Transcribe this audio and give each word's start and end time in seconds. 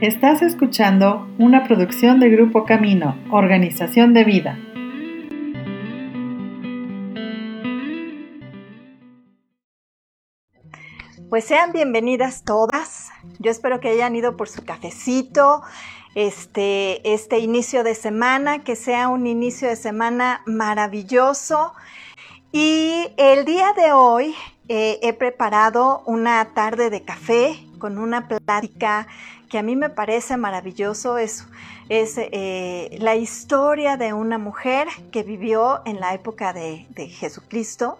Estás 0.00 0.42
escuchando 0.42 1.28
una 1.38 1.62
producción 1.62 2.18
de 2.18 2.28
Grupo 2.28 2.64
Camino, 2.64 3.16
Organización 3.30 4.12
de 4.12 4.24
Vida. 4.24 4.58
Pues 11.30 11.44
sean 11.44 11.72
bienvenidas 11.72 12.44
todas. 12.44 13.10
Yo 13.38 13.52
espero 13.52 13.78
que 13.78 13.90
hayan 13.90 14.16
ido 14.16 14.36
por 14.36 14.48
su 14.48 14.64
cafecito, 14.64 15.62
este, 16.16 17.14
este 17.14 17.38
inicio 17.38 17.84
de 17.84 17.94
semana, 17.94 18.64
que 18.64 18.74
sea 18.74 19.08
un 19.08 19.28
inicio 19.28 19.68
de 19.68 19.76
semana 19.76 20.42
maravilloso. 20.44 21.72
Y 22.50 23.12
el 23.16 23.44
día 23.44 23.72
de 23.74 23.92
hoy 23.92 24.34
eh, 24.68 24.98
he 25.02 25.12
preparado 25.12 26.02
una 26.04 26.52
tarde 26.52 26.90
de 26.90 27.02
café 27.02 27.64
con 27.78 27.98
una 27.98 28.26
plática 28.26 29.06
que 29.54 29.58
a 29.58 29.62
mí 29.62 29.76
me 29.76 29.88
parece 29.88 30.36
maravilloso. 30.36 31.16
Es, 31.16 31.46
es 31.88 32.14
eh, 32.18 32.98
la 32.98 33.14
historia 33.14 33.96
de 33.96 34.12
una 34.12 34.36
mujer 34.36 34.88
que 35.12 35.22
vivió 35.22 35.80
en 35.86 36.00
la 36.00 36.12
época 36.12 36.52
de, 36.52 36.88
de 36.88 37.06
Jesucristo 37.06 37.96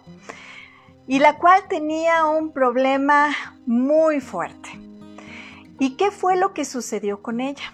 y 1.07 1.19
la 1.19 1.37
cual 1.37 1.61
tenía 1.69 2.25
un 2.25 2.51
problema 2.51 3.29
muy 3.65 4.19
fuerte. 4.19 4.67
¿Y 5.79 5.95
qué 5.95 6.11
fue 6.11 6.35
lo 6.35 6.53
que 6.53 6.65
sucedió 6.65 7.21
con 7.21 7.39
ella? 7.39 7.71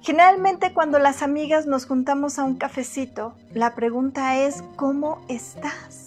Generalmente 0.00 0.72
cuando 0.72 1.00
las 1.00 1.22
amigas 1.22 1.66
nos 1.66 1.86
juntamos 1.86 2.38
a 2.38 2.44
un 2.44 2.54
cafecito, 2.54 3.34
la 3.52 3.74
pregunta 3.74 4.38
es, 4.38 4.62
¿cómo 4.76 5.24
estás? 5.28 6.03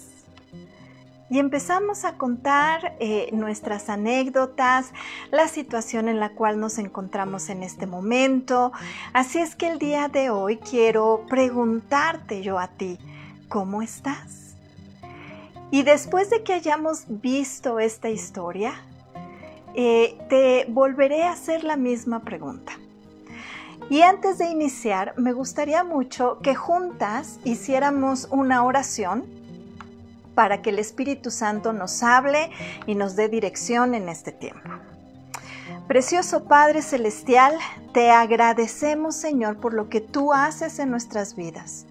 Y 1.30 1.38
empezamos 1.38 2.04
a 2.04 2.16
contar 2.16 2.96
eh, 3.00 3.28
nuestras 3.32 3.88
anécdotas, 3.88 4.92
la 5.30 5.48
situación 5.48 6.08
en 6.08 6.20
la 6.20 6.30
cual 6.30 6.58
nos 6.58 6.78
encontramos 6.78 7.48
en 7.50 7.62
este 7.62 7.86
momento. 7.86 8.72
Así 9.12 9.38
es 9.38 9.54
que 9.54 9.68
el 9.68 9.78
día 9.78 10.08
de 10.08 10.30
hoy 10.30 10.56
quiero 10.56 11.24
preguntarte 11.28 12.42
yo 12.42 12.58
a 12.58 12.68
ti, 12.68 12.98
¿cómo 13.48 13.82
estás? 13.82 14.54
Y 15.70 15.82
después 15.82 16.30
de 16.30 16.42
que 16.42 16.54
hayamos 16.54 17.04
visto 17.08 17.78
esta 17.78 18.08
historia, 18.08 18.72
eh, 19.74 20.18
te 20.30 20.64
volveré 20.68 21.24
a 21.24 21.32
hacer 21.32 21.62
la 21.62 21.76
misma 21.76 22.20
pregunta. 22.20 22.72
Y 23.90 24.02
antes 24.02 24.38
de 24.38 24.46
iniciar, 24.46 25.14
me 25.16 25.32
gustaría 25.32 25.84
mucho 25.84 26.38
que 26.42 26.54
juntas 26.54 27.38
hiciéramos 27.44 28.28
una 28.30 28.64
oración 28.64 29.37
para 30.38 30.62
que 30.62 30.70
el 30.70 30.78
Espíritu 30.78 31.32
Santo 31.32 31.72
nos 31.72 32.04
hable 32.04 32.52
y 32.86 32.94
nos 32.94 33.16
dé 33.16 33.28
dirección 33.28 33.92
en 33.96 34.08
este 34.08 34.30
tiempo. 34.30 34.70
Precioso 35.88 36.44
Padre 36.44 36.80
Celestial, 36.80 37.54
te 37.92 38.12
agradecemos 38.12 39.16
Señor 39.16 39.56
por 39.56 39.74
lo 39.74 39.88
que 39.88 40.00
tú 40.00 40.32
haces 40.32 40.78
en 40.78 40.92
nuestras 40.92 41.34
vidas. 41.34 41.86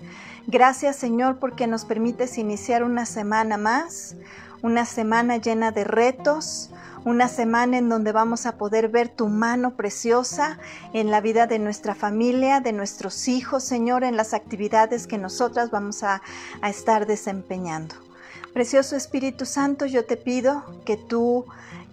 Gracias 0.45 0.95
Señor 0.95 1.39
porque 1.39 1.67
nos 1.67 1.83
permites 1.83 2.37
iniciar 2.37 2.85
una 2.85 3.05
semana 3.05 3.57
más, 3.57 4.15
una 4.61 4.85
semana 4.85 5.35
llena 5.35 5.71
de 5.71 5.83
retos, 5.83 6.69
una 7.03 7.27
semana 7.27 7.77
en 7.77 7.89
donde 7.89 8.13
vamos 8.13 8.45
a 8.45 8.57
poder 8.57 8.87
ver 8.87 9.09
tu 9.09 9.27
mano 9.27 9.71
preciosa 9.71 10.57
en 10.93 11.11
la 11.11 11.19
vida 11.19 11.47
de 11.47 11.59
nuestra 11.59 11.95
familia, 11.95 12.61
de 12.61 12.71
nuestros 12.71 13.27
hijos, 13.27 13.65
Señor, 13.65 14.05
en 14.05 14.15
las 14.15 14.33
actividades 14.33 15.05
que 15.05 15.17
nosotras 15.17 15.69
vamos 15.69 16.01
a, 16.03 16.21
a 16.61 16.69
estar 16.69 17.07
desempeñando. 17.07 18.06
Precioso 18.53 18.95
Espíritu 18.95 19.45
Santo, 19.45 19.85
yo 19.85 20.05
te 20.05 20.17
pido 20.17 20.63
que 20.85 20.97
tú, 20.97 21.45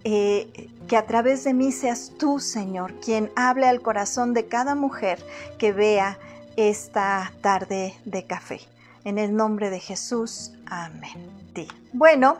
eh, 0.04 0.70
que 0.88 0.96
a 0.96 1.06
través 1.06 1.44
de 1.44 1.54
mí 1.54 1.72
seas 1.72 2.12
tú, 2.18 2.40
Señor, 2.40 2.94
quien 3.00 3.30
hable 3.36 3.66
al 3.66 3.82
corazón 3.82 4.34
de 4.34 4.46
cada 4.46 4.74
mujer 4.74 5.24
que 5.58 5.72
vea 5.72 6.18
esta 6.56 7.32
tarde 7.40 7.94
de 8.04 8.24
café. 8.24 8.60
En 9.04 9.18
el 9.18 9.36
nombre 9.36 9.70
de 9.70 9.80
Jesús, 9.80 10.52
amén. 10.66 11.30
Bueno, 11.92 12.38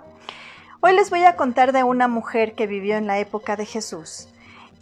hoy 0.80 0.94
les 0.94 1.10
voy 1.10 1.24
a 1.24 1.36
contar 1.36 1.72
de 1.72 1.84
una 1.84 2.08
mujer 2.08 2.54
que 2.54 2.66
vivió 2.66 2.96
en 2.96 3.06
la 3.06 3.18
época 3.18 3.56
de 3.56 3.66
Jesús. 3.66 4.28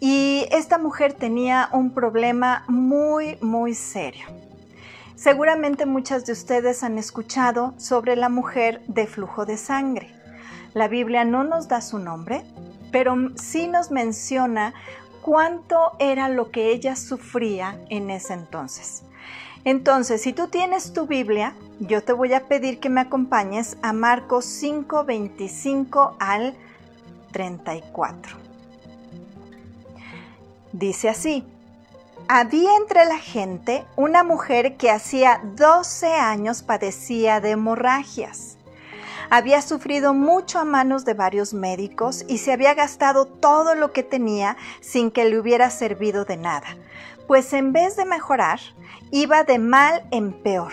Y 0.01 0.47
esta 0.51 0.79
mujer 0.79 1.13
tenía 1.13 1.69
un 1.73 1.93
problema 1.93 2.65
muy, 2.69 3.37
muy 3.41 3.75
serio. 3.75 4.27
Seguramente 5.23 5.87
muchas 5.87 6.27
de 6.27 6.33
ustedes 6.33 6.83
han 6.83 6.99
escuchado 6.99 7.75
sobre 7.77 8.17
la 8.17 8.29
mujer 8.29 8.83
de 8.89 9.07
flujo 9.07 9.47
de 9.47 9.57
sangre. 9.57 10.13
La 10.75 10.89
Biblia 10.89 11.25
no 11.25 11.45
nos 11.45 11.69
da 11.69 11.81
su 11.81 12.01
nombre, 12.01 12.43
pero 12.91 13.15
sí 13.37 13.69
nos 13.69 13.93
menciona 13.93 14.75
cuánto 15.21 15.93
era 16.01 16.29
lo 16.29 16.51
que 16.51 16.73
ella 16.73 16.97
sufría 16.97 17.79
en 17.89 18.11
ese 18.11 18.35
entonces. 18.35 19.05
Entonces, 19.63 20.23
si 20.23 20.33
tú 20.33 20.49
tienes 20.49 20.93
tu 20.93 21.07
Biblia, 21.07 21.55
yo 21.79 22.03
te 22.03 22.13
voy 22.13 22.35
a 22.35 22.49
pedir 22.49 22.81
que 22.81 22.91
me 22.91 23.01
acompañes 23.01 23.77
a 23.81 23.93
Marcos 23.93 24.45
5, 24.45 25.05
25 25.05 26.17
al 26.19 26.57
34. 27.31 28.39
Dice 30.73 31.09
así, 31.09 31.45
había 32.29 32.77
entre 32.77 33.05
la 33.05 33.19
gente 33.19 33.85
una 33.97 34.23
mujer 34.23 34.77
que 34.77 34.91
hacía 34.91 35.41
12 35.57 36.07
años 36.15 36.63
padecía 36.63 37.41
de 37.41 37.51
hemorragias. 37.51 38.57
Había 39.31 39.63
sufrido 39.63 40.13
mucho 40.15 40.59
a 40.59 40.65
manos 40.65 41.05
de 41.05 41.15
varios 41.15 41.55
médicos 41.55 42.25
y 42.29 42.39
se 42.39 42.53
había 42.53 42.75
gastado 42.75 43.27
todo 43.27 43.75
lo 43.75 43.93
que 43.93 44.03
tenía 44.03 44.57
sin 44.81 45.11
que 45.11 45.25
le 45.25 45.39
hubiera 45.39 45.71
servido 45.71 46.25
de 46.25 46.37
nada, 46.37 46.77
pues 47.27 47.53
en 47.53 47.73
vez 47.73 47.97
de 47.97 48.05
mejorar, 48.05 48.61
iba 49.11 49.43
de 49.45 49.59
mal 49.59 50.05
en 50.11 50.33
peor. 50.33 50.73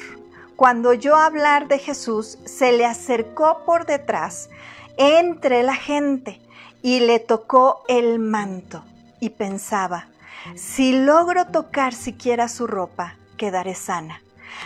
Cuando 0.56 0.90
oyó 0.90 1.16
hablar 1.16 1.70
de 1.70 1.80
Jesús, 1.80 2.38
se 2.46 2.74
le 2.74 2.86
acercó 2.86 3.64
por 3.66 3.86
detrás 3.86 4.50
entre 4.98 5.64
la 5.64 5.76
gente 5.76 6.42
y 6.82 7.00
le 7.00 7.20
tocó 7.20 7.84
el 7.88 8.20
manto 8.20 8.84
y 9.22 9.30
pensaba, 9.30 10.10
si 10.56 10.94
logro 10.94 11.48
tocar 11.48 11.94
siquiera 11.94 12.48
su 12.48 12.68
ropa, 12.68 13.16
quedaré 13.38 13.76
sana. 13.76 14.22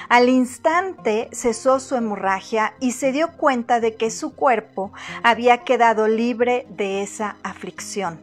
Al 0.09 0.29
instante 0.29 1.29
cesó 1.31 1.79
su 1.79 1.95
hemorragia 1.95 2.73
y 2.79 2.91
se 2.91 3.11
dio 3.11 3.33
cuenta 3.33 3.79
de 3.79 3.95
que 3.95 4.11
su 4.11 4.35
cuerpo 4.35 4.91
había 5.23 5.59
quedado 5.59 6.07
libre 6.07 6.65
de 6.69 7.03
esa 7.03 7.37
aflicción. 7.43 8.19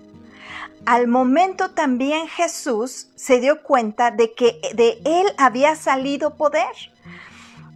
Al 0.86 1.08
momento 1.08 1.72
también 1.72 2.26
Jesús 2.28 3.08
se 3.14 3.38
dio 3.40 3.62
cuenta 3.62 4.10
de 4.10 4.32
que 4.32 4.60
de 4.74 5.00
él 5.04 5.26
había 5.36 5.76
salido 5.76 6.36
poder. 6.36 6.72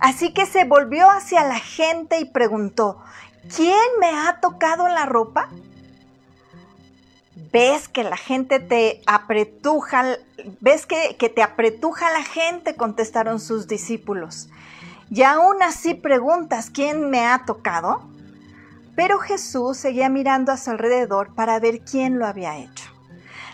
Así 0.01 0.33
que 0.33 0.47
se 0.47 0.65
volvió 0.65 1.11
hacia 1.11 1.45
la 1.45 1.59
gente 1.59 2.19
y 2.19 2.25
preguntó, 2.25 3.03
¿quién 3.55 3.77
me 4.01 4.09
ha 4.09 4.41
tocado 4.41 4.89
la 4.89 5.07
ropa? 5.07 5.51
Ves 7.37 7.89
que 7.89 8.05
la 8.05 8.17
gente 8.17 8.61
te 8.61 9.03
apretuja, 9.07 10.17
ves 10.61 10.87
que, 10.87 11.15
te 11.15 11.43
apretuja 11.43 12.13
la 12.13 12.23
gente, 12.23 12.77
contestaron 12.77 13.41
sus 13.41 13.67
discípulos. 13.67 14.49
Y 15.11 15.23
aún 15.23 15.63
así 15.63 15.95
preguntas, 15.95 16.71
¿quién 16.71 17.11
me 17.11 17.27
ha 17.27 17.45
tocado? 17.45 18.09
Pero 18.97 19.19
Jesús 19.19 19.77
seguía 19.77 20.09
mirando 20.09 20.53
a 20.53 20.57
su 20.57 20.71
alrededor 20.71 21.35
para 21.35 21.59
ver 21.59 21.81
quién 21.81 22.19
lo 22.19 22.27
había 22.27 22.59
hecho. 22.59 22.85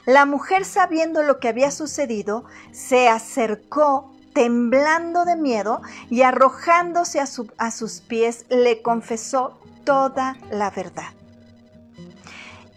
La 0.07 0.27
mujer, 0.27 0.65
sabiendo 0.65 1.23
lo 1.23 1.41
que 1.41 1.49
había 1.49 1.71
sucedido, 1.71 2.45
se 2.73 3.09
acercó 3.09 4.13
temblando 4.35 5.25
de 5.25 5.37
miedo 5.37 5.83
y 6.09 6.23
arrojándose 6.23 7.21
a, 7.21 7.27
a 7.59 7.71
sus 7.71 8.01
pies, 8.01 8.47
le 8.49 8.83
confesó 8.83 9.59
toda 9.85 10.37
la 10.51 10.71
verdad. 10.71 11.13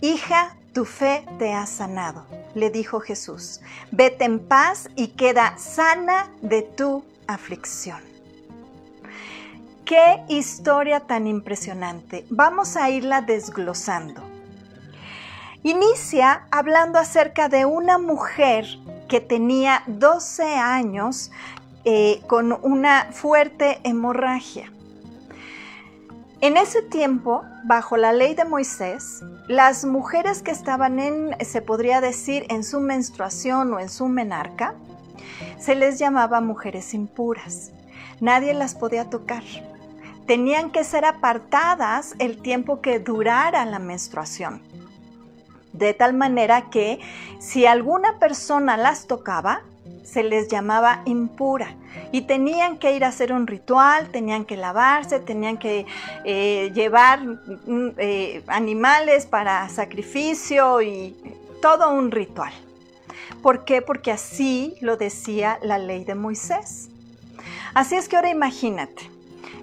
Hija, 0.01 0.57
tu 0.73 0.85
fe 0.85 1.25
te 1.37 1.53
ha 1.53 1.65
sanado, 1.65 2.25
le 2.55 2.69
dijo 2.69 2.99
Jesús. 2.99 3.61
Vete 3.91 4.25
en 4.25 4.39
paz 4.39 4.89
y 4.95 5.09
queda 5.09 5.57
sana 5.57 6.29
de 6.41 6.63
tu 6.63 7.05
aflicción. 7.27 8.01
Qué 9.85 10.23
historia 10.29 11.01
tan 11.01 11.27
impresionante. 11.27 12.25
Vamos 12.29 12.75
a 12.75 12.89
irla 12.89 13.21
desglosando. 13.21 14.23
Inicia 15.61 16.47
hablando 16.51 16.99
acerca 16.99 17.47
de 17.47 17.65
una 17.65 17.97
mujer 17.97 18.65
que 19.07 19.21
tenía 19.21 19.83
12 19.87 20.55
años 20.55 21.31
eh, 21.85 22.21
con 22.27 22.57
una 22.63 23.09
fuerte 23.11 23.79
hemorragia. 23.83 24.72
En 26.43 26.57
ese 26.57 26.81
tiempo, 26.81 27.45
bajo 27.63 27.95
la 27.95 28.11
ley 28.11 28.35
de 28.35 28.43
Moisés, 28.43 29.23
las 29.47 29.85
mujeres 29.85 30.43
que 30.43 30.51
estaban 30.51 30.99
en, 30.99 31.37
se 31.39 31.61
podría 31.61 32.01
decir, 32.01 32.45
en 32.49 32.65
su 32.65 32.81
menstruación 32.81 33.73
o 33.73 33.79
en 33.79 33.87
su 33.87 34.09
menarca, 34.09 34.75
se 35.57 35.73
les 35.73 35.99
llamaba 35.99 36.41
mujeres 36.41 36.93
impuras. 36.93 37.71
Nadie 38.19 38.53
las 38.53 38.75
podía 38.75 39.09
tocar. 39.09 39.41
Tenían 40.27 40.69
que 40.71 40.83
ser 40.83 41.05
apartadas 41.05 42.13
el 42.19 42.41
tiempo 42.41 42.81
que 42.81 42.99
durara 42.99 43.63
la 43.63 43.79
menstruación. 43.79 44.61
De 45.71 45.93
tal 45.93 46.13
manera 46.13 46.69
que 46.69 46.99
si 47.39 47.65
alguna 47.65 48.19
persona 48.19 48.75
las 48.75 49.07
tocaba, 49.07 49.61
se 50.03 50.23
les 50.23 50.47
llamaba 50.47 51.01
impura 51.05 51.75
y 52.11 52.21
tenían 52.21 52.77
que 52.77 52.95
ir 52.95 53.03
a 53.03 53.07
hacer 53.07 53.33
un 53.33 53.47
ritual, 53.47 54.09
tenían 54.09 54.45
que 54.45 54.57
lavarse, 54.57 55.19
tenían 55.19 55.57
que 55.57 55.85
eh, 56.23 56.71
llevar 56.73 57.23
mm, 57.23 57.91
eh, 57.97 58.43
animales 58.47 59.25
para 59.25 59.67
sacrificio 59.69 60.81
y 60.81 61.15
todo 61.61 61.91
un 61.91 62.11
ritual. 62.11 62.53
¿Por 63.41 63.65
qué? 63.65 63.81
Porque 63.81 64.11
así 64.11 64.75
lo 64.81 64.97
decía 64.97 65.59
la 65.61 65.77
ley 65.77 66.03
de 66.03 66.15
Moisés. 66.15 66.89
Así 67.73 67.95
es 67.95 68.07
que 68.07 68.15
ahora 68.15 68.29
imagínate, 68.29 69.09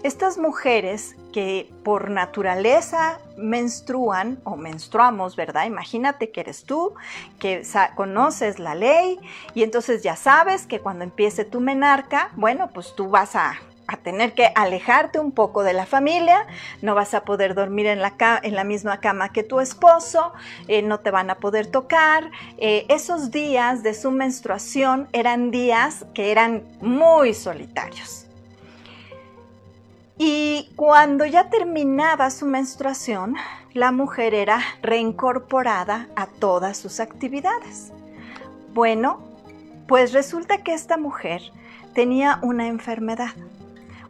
estas 0.03 0.39
mujeres 0.39 1.15
que 1.33 1.71
por 1.85 2.11
naturaleza 2.11 3.19
menstruan 3.37 4.39
o 4.45 4.57
menstruamos, 4.57 5.37
¿verdad? 5.37 5.67
Imagínate 5.67 6.31
que 6.31 6.41
eres 6.41 6.65
tú, 6.65 6.95
que 7.39 7.63
conoces 7.95 8.59
la 8.59 8.75
ley 8.75 9.19
y 9.55 9.63
entonces 9.63 10.03
ya 10.03 10.17
sabes 10.17 10.67
que 10.67 10.81
cuando 10.81 11.05
empiece 11.05 11.45
tu 11.45 11.61
menarca, 11.61 12.31
bueno, 12.37 12.71
pues 12.73 12.95
tú 12.95 13.09
vas 13.09 13.37
a, 13.37 13.55
tener 14.05 14.35
que 14.35 14.53
alejarte 14.55 15.19
un 15.19 15.33
poco 15.33 15.65
de 15.65 15.73
la 15.73 15.85
familia, 15.85 16.47
no 16.81 16.95
vas 16.95 17.13
a 17.13 17.25
poder 17.25 17.57
dormir 17.57 17.87
en 17.87 18.01
la, 18.01 18.15
en 18.45 18.55
la 18.55 18.63
misma 18.63 19.01
cama 19.01 19.33
que 19.33 19.43
tu 19.43 19.59
esposo, 19.59 20.33
eh, 20.69 20.81
no 20.81 21.01
te 21.01 21.11
van 21.11 21.29
a 21.29 21.39
poder 21.39 21.67
tocar. 21.67 22.31
Eh, 22.59 22.87
esos 22.89 23.33
días 23.33 23.83
de 23.83 23.95
su 23.95 24.13
menstruación 24.13 25.09
eran 25.13 25.51
días 25.51 26.07
que 26.15 26.31
eran 26.31 26.63
muy 26.81 27.35
solitarios. 27.35 28.30
Y 30.23 30.69
cuando 30.77 31.25
ya 31.25 31.49
terminaba 31.49 32.29
su 32.29 32.45
menstruación, 32.45 33.37
la 33.73 33.91
mujer 33.91 34.35
era 34.35 34.61
reincorporada 34.83 36.09
a 36.15 36.27
todas 36.27 36.77
sus 36.77 37.01
actividades. 37.01 37.91
Bueno, 38.75 39.21
pues 39.89 40.13
resulta 40.13 40.59
que 40.59 40.75
esta 40.75 40.99
mujer 40.99 41.41
tenía 41.95 42.39
una 42.43 42.67
enfermedad, 42.67 43.31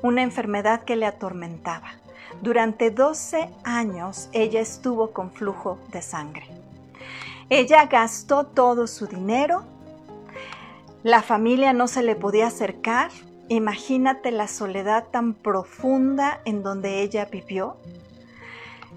una 0.02 0.22
enfermedad 0.22 0.82
que 0.82 0.96
le 0.96 1.06
atormentaba. 1.06 1.92
Durante 2.42 2.90
12 2.90 3.48
años 3.62 4.30
ella 4.32 4.60
estuvo 4.60 5.12
con 5.12 5.30
flujo 5.30 5.78
de 5.92 6.02
sangre. 6.02 6.48
Ella 7.50 7.86
gastó 7.86 8.46
todo 8.46 8.88
su 8.88 9.06
dinero, 9.06 9.62
la 11.04 11.22
familia 11.22 11.72
no 11.72 11.86
se 11.86 12.02
le 12.02 12.16
podía 12.16 12.48
acercar 12.48 13.12
Imagínate 13.50 14.30
la 14.30 14.46
soledad 14.46 15.08
tan 15.10 15.34
profunda 15.34 16.40
en 16.44 16.62
donde 16.62 17.02
ella 17.02 17.24
vivió. 17.24 17.78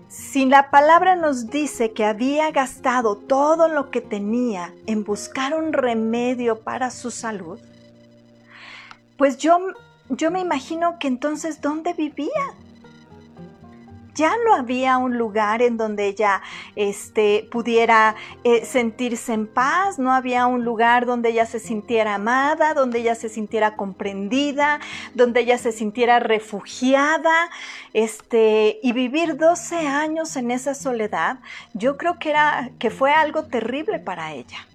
Si 0.10 0.46
la 0.46 0.70
palabra 0.70 1.16
nos 1.16 1.50
dice 1.50 1.92
que 1.92 2.06
había 2.06 2.52
gastado 2.52 3.18
todo 3.18 3.68
lo 3.68 3.90
que 3.90 4.00
tenía 4.00 4.72
en 4.86 5.04
buscar 5.04 5.56
un 5.56 5.74
remedio 5.74 6.60
para 6.62 6.92
su 6.92 7.10
salud, 7.10 7.60
pues 9.18 9.40
yo, 9.40 9.58
yo 10.10 10.30
me 10.30 10.42
imagino 10.42 11.00
que 11.00 11.08
entonces 11.08 11.60
¿dónde 11.60 11.94
vivía? 11.94 12.30
Ya 14.16 14.34
no 14.46 14.56
había 14.56 14.98
un 14.98 15.18
lugar 15.18 15.62
en 15.62 15.78
donde 15.78 16.08
ella 16.08 16.42
este, 16.76 17.48
pudiera 17.52 18.16
eh, 18.44 18.66
sentirse 18.66 19.34
en 19.34 19.48
paz, 19.48 20.00
no 20.00 20.14
había 20.14 20.46
un 20.46 20.64
lugar 20.64 21.06
donde 21.06 21.30
ella 21.30 21.46
se 21.46 21.60
sintiera 21.60 22.16
amada, 22.16 22.74
donde 22.74 23.00
ella 23.00 23.16
se 23.16 23.30
sintiera 23.30 23.76
comprendida, 23.76 24.80
donde 25.14 25.42
ella 25.42 25.58
se 25.58 25.72
sintiera 25.72 26.20
refugiada, 26.20 27.50
este, 27.94 28.80
y 28.84 28.92
vivir 28.94 29.38
12 29.38 29.88
años 29.88 30.36
en 30.36 30.52
esa 30.52 30.74
soledad, 30.74 31.40
yo 31.74 31.98
creo 31.98 32.20
que, 32.20 32.30
era, 32.30 32.72
que 32.80 32.90
fue 32.90 33.12
algo 33.12 33.46
terrible 33.46 34.00
para 34.00 34.34
ella. 34.34 34.68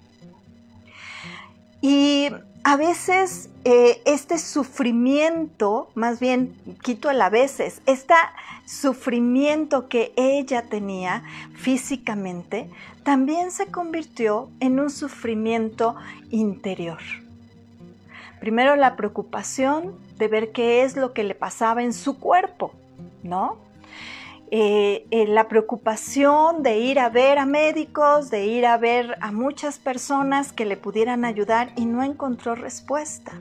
Y 1.81 2.31
a 2.71 2.77
veces 2.77 3.49
eh, 3.65 4.03
este 4.05 4.37
sufrimiento, 4.37 5.89
más 5.95 6.21
bien 6.21 6.55
quito 6.83 7.09
el 7.09 7.23
a 7.23 7.31
veces, 7.31 7.81
este 7.87 8.13
sufrimiento 8.67 9.89
que 9.89 10.13
ella 10.17 10.67
tenía 10.69 11.23
físicamente, 11.55 12.69
también 13.05 13.53
se 13.53 13.69
convirtió 13.69 14.51
en 14.61 14.81
un 14.81 14.91
sufrimiento 14.91 15.97
interior. 16.29 16.99
Primero 18.39 18.77
la 18.77 18.97
preocupación 18.97 19.99
de 20.19 20.29
ver 20.29 20.53
qué 20.53 20.83
es 20.83 20.95
lo 20.95 21.15
que 21.15 21.25
le 21.25 21.35
pasaba 21.35 21.83
en 21.83 21.95
su 21.95 22.19
cuerpo, 22.19 22.75
¿no? 23.23 23.57
Eh, 24.51 25.27
la 25.29 25.47
preocupación 25.47 26.63
de 26.63 26.79
ir 26.79 26.99
a 26.99 27.11
ver 27.11 27.39
a 27.39 27.45
médicos, 27.45 28.31
de 28.31 28.47
ir 28.47 28.65
a 28.65 28.79
ver 28.79 29.17
a 29.21 29.31
muchas 29.31 29.79
personas 29.79 30.53
que 30.53 30.65
le 30.65 30.79
pudieran 30.79 31.27
ayudar 31.27 31.73
y 31.77 31.85
no 31.85 32.03
encontró 32.03 32.55
respuesta. 32.55 33.33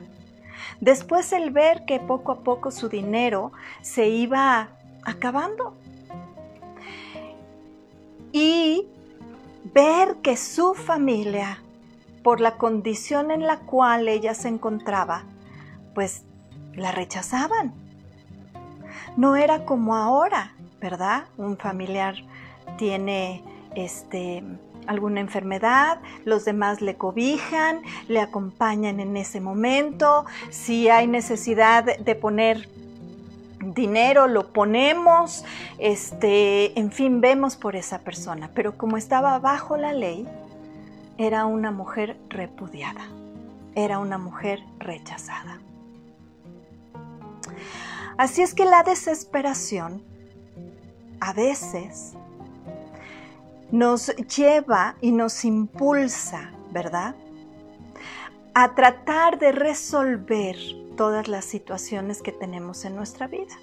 Después 0.80 1.32
el 1.32 1.50
ver 1.50 1.86
que 1.86 1.98
poco 1.98 2.32
a 2.32 2.40
poco 2.40 2.70
su 2.70 2.90
dinero 2.90 3.52
se 3.80 4.08
iba 4.08 4.68
acabando. 5.02 5.74
Y 8.32 8.86
ver 9.72 10.16
que 10.16 10.36
su 10.36 10.74
familia, 10.74 11.62
por 12.22 12.40
la 12.40 12.58
condición 12.58 13.30
en 13.30 13.46
la 13.46 13.60
cual 13.60 14.08
ella 14.08 14.34
se 14.34 14.48
encontraba, 14.48 15.24
pues 15.94 16.24
la 16.74 16.92
rechazaban. 16.92 17.72
No 19.16 19.36
era 19.36 19.64
como 19.64 19.96
ahora, 19.96 20.52
¿verdad? 20.80 21.24
Un 21.36 21.56
familiar 21.56 22.14
tiene 22.76 23.42
este 23.74 24.42
alguna 24.86 25.20
enfermedad, 25.20 26.00
los 26.24 26.46
demás 26.46 26.80
le 26.80 26.96
cobijan, 26.96 27.82
le 28.08 28.20
acompañan 28.20 29.00
en 29.00 29.18
ese 29.18 29.38
momento, 29.38 30.24
si 30.48 30.88
hay 30.88 31.06
necesidad 31.06 31.84
de 31.84 32.14
poner 32.14 32.68
dinero 33.60 34.26
lo 34.26 34.52
ponemos, 34.52 35.44
este, 35.78 36.78
en 36.78 36.90
fin, 36.92 37.20
vemos 37.20 37.56
por 37.56 37.76
esa 37.76 38.00
persona, 38.00 38.50
pero 38.54 38.76
como 38.76 38.96
estaba 38.96 39.38
bajo 39.38 39.76
la 39.76 39.92
ley, 39.92 40.26
era 41.18 41.46
una 41.46 41.70
mujer 41.70 42.16
repudiada, 42.28 43.08
era 43.74 43.98
una 43.98 44.18
mujer 44.18 44.62
rechazada. 44.78 45.60
Así 48.16 48.42
es 48.42 48.54
que 48.54 48.64
la 48.64 48.82
desesperación 48.82 50.02
a 51.20 51.32
veces 51.32 52.14
nos 53.70 54.14
lleva 54.36 54.96
y 55.00 55.12
nos 55.12 55.44
impulsa, 55.44 56.52
¿verdad? 56.70 57.14
A 58.54 58.74
tratar 58.74 59.38
de 59.38 59.52
resolver 59.52 60.56
todas 60.96 61.28
las 61.28 61.44
situaciones 61.44 62.22
que 62.22 62.32
tenemos 62.32 62.84
en 62.84 62.96
nuestra 62.96 63.26
vida. 63.26 63.54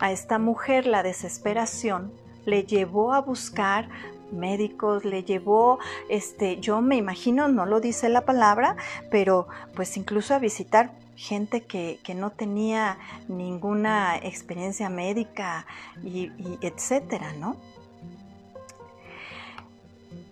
A 0.00 0.10
esta 0.10 0.38
mujer 0.38 0.86
la 0.86 1.02
desesperación 1.02 2.12
le 2.44 2.64
llevó 2.64 3.12
a 3.12 3.20
buscar 3.20 3.88
médicos, 4.32 5.04
le 5.04 5.22
llevó, 5.22 5.78
este, 6.08 6.58
yo 6.58 6.80
me 6.80 6.96
imagino, 6.96 7.48
no 7.48 7.66
lo 7.66 7.80
dice 7.80 8.08
la 8.08 8.24
palabra, 8.24 8.76
pero 9.10 9.46
pues 9.74 9.96
incluso 9.96 10.34
a 10.34 10.38
visitar 10.38 10.92
gente 11.16 11.62
que, 11.62 11.98
no 12.14 12.30
tenía 12.30 12.98
ninguna 13.28 14.16
experiencia 14.16 14.88
médica 14.88 15.66
y, 16.02 16.32
y 16.38 16.58
etcétera, 16.60 17.32
¿no? 17.34 17.56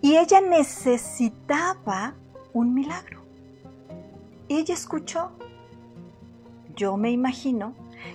Y 0.00 0.16
ella 0.16 0.40
necesitaba 0.40 2.14
un 2.52 2.74
milagro. 2.74 3.22
Ella 4.48 4.74
escuchó. 4.74 5.32
Yo 6.74 6.96
me 6.96 7.10
imagino 7.10 7.74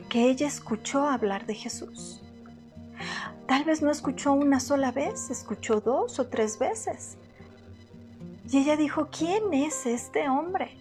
que 0.09 0.29
ella 0.29 0.47
escuchó 0.47 1.07
hablar 1.07 1.45
de 1.45 1.55
Jesús. 1.55 2.21
Tal 3.47 3.63
vez 3.63 3.81
no 3.81 3.91
escuchó 3.91 4.33
una 4.33 4.59
sola 4.59 4.91
vez, 4.91 5.29
escuchó 5.29 5.79
dos 5.79 6.19
o 6.19 6.27
tres 6.27 6.59
veces. 6.59 7.17
Y 8.49 8.57
ella 8.57 8.75
dijo, 8.75 9.07
¿quién 9.09 9.53
es 9.53 9.85
este 9.85 10.27
hombre? 10.29 10.77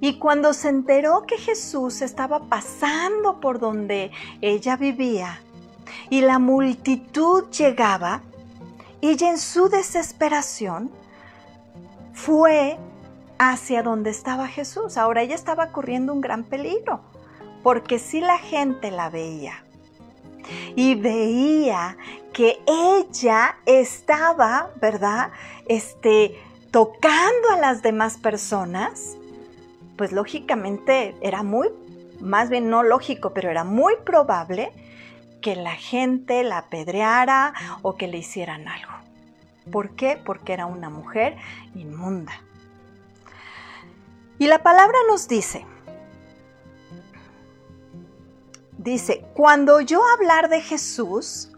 Y 0.00 0.18
cuando 0.18 0.52
se 0.52 0.68
enteró 0.68 1.24
que 1.26 1.38
Jesús 1.38 2.02
estaba 2.02 2.40
pasando 2.40 3.40
por 3.40 3.58
donde 3.58 4.12
ella 4.40 4.76
vivía 4.76 5.40
y 6.08 6.20
la 6.20 6.38
multitud 6.38 7.50
llegaba, 7.50 8.22
ella 9.00 9.30
en 9.30 9.38
su 9.38 9.68
desesperación 9.68 10.90
fue 12.12 12.78
hacia 13.38 13.82
donde 13.82 14.10
estaba 14.10 14.48
Jesús. 14.48 14.96
Ahora 14.96 15.22
ella 15.22 15.34
estaba 15.34 15.72
corriendo 15.72 16.12
un 16.12 16.20
gran 16.20 16.44
peligro, 16.44 17.00
porque 17.62 17.98
si 17.98 18.20
la 18.20 18.38
gente 18.38 18.90
la 18.90 19.10
veía 19.10 19.64
y 20.76 20.94
veía 20.94 21.96
que 22.32 22.60
ella 22.66 23.56
estaba, 23.66 24.70
¿verdad? 24.80 25.30
Este, 25.66 26.36
tocando 26.70 27.50
a 27.52 27.58
las 27.58 27.82
demás 27.82 28.16
personas, 28.16 29.17
pues 29.98 30.12
lógicamente 30.12 31.16
era 31.20 31.42
muy, 31.42 31.68
más 32.20 32.48
bien 32.48 32.70
no 32.70 32.84
lógico, 32.84 33.34
pero 33.34 33.50
era 33.50 33.64
muy 33.64 33.94
probable 34.06 34.72
que 35.42 35.56
la 35.56 35.74
gente 35.74 36.44
la 36.44 36.58
apedreara 36.58 37.52
o 37.82 37.96
que 37.96 38.06
le 38.06 38.18
hicieran 38.18 38.68
algo. 38.68 38.92
¿Por 39.70 39.96
qué? 39.96 40.18
Porque 40.24 40.52
era 40.52 40.66
una 40.66 40.88
mujer 40.88 41.36
inmunda. 41.74 42.32
Y 44.38 44.46
la 44.46 44.62
palabra 44.62 44.96
nos 45.08 45.26
dice, 45.26 45.66
dice, 48.78 49.26
cuando 49.34 49.74
oyó 49.74 50.00
hablar 50.14 50.48
de 50.48 50.60
Jesús, 50.60 51.50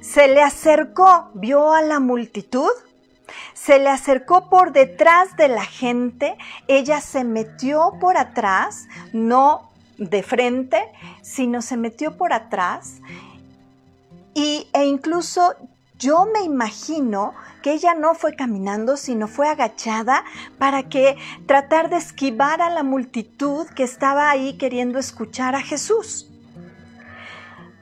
se 0.00 0.26
le 0.26 0.42
acercó, 0.42 1.30
vio 1.34 1.72
a 1.72 1.82
la 1.82 2.00
multitud, 2.00 2.70
se 3.54 3.78
le 3.78 3.88
acercó 3.88 4.48
por 4.48 4.72
detrás 4.72 5.36
de 5.36 5.48
la 5.48 5.64
gente, 5.64 6.36
ella 6.68 7.00
se 7.00 7.24
metió 7.24 7.94
por 8.00 8.16
atrás, 8.16 8.88
no 9.12 9.70
de 9.98 10.22
frente, 10.22 10.90
sino 11.22 11.62
se 11.62 11.76
metió 11.76 12.16
por 12.16 12.32
atrás 12.32 13.00
y, 14.34 14.68
e 14.72 14.84
incluso 14.84 15.54
yo 15.98 16.26
me 16.32 16.42
imagino 16.42 17.34
que 17.62 17.72
ella 17.72 17.94
no 17.94 18.14
fue 18.14 18.34
caminando, 18.34 18.96
sino 18.96 19.28
fue 19.28 19.48
agachada 19.48 20.24
para 20.58 20.84
que 20.88 21.16
tratar 21.46 21.90
de 21.90 21.96
esquivar 21.96 22.62
a 22.62 22.70
la 22.70 22.82
multitud 22.82 23.66
que 23.68 23.82
estaba 23.82 24.30
ahí 24.30 24.56
queriendo 24.56 24.98
escuchar 24.98 25.54
a 25.54 25.60
Jesús. 25.60 26.30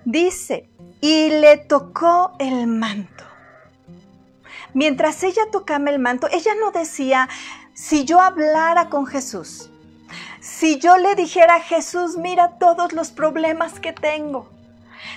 Dice, 0.05 0.69
y 1.01 1.31
le 1.31 1.59
tocó 1.59 2.33
el 2.41 2.67
manto. 2.67 3.18
Mientras 4.79 5.25
ella 5.25 5.43
tocaba 5.51 5.91
el 5.91 5.99
manto, 5.99 6.29
ella 6.31 6.53
no 6.55 6.71
decía, 6.71 7.29
si 7.75 8.05
yo 8.05 8.21
hablara 8.21 8.89
con 8.89 9.07
Jesús, 9.07 9.71
si 10.39 10.79
yo 10.79 10.97
le 10.99 11.17
dijera 11.17 11.57
a 11.57 11.61
Jesús, 11.61 12.17
mira 12.17 12.61
todos 12.61 12.93
los 12.93 13.11
problemas 13.11 13.81
que 13.81 13.93
tengo. 13.93 14.49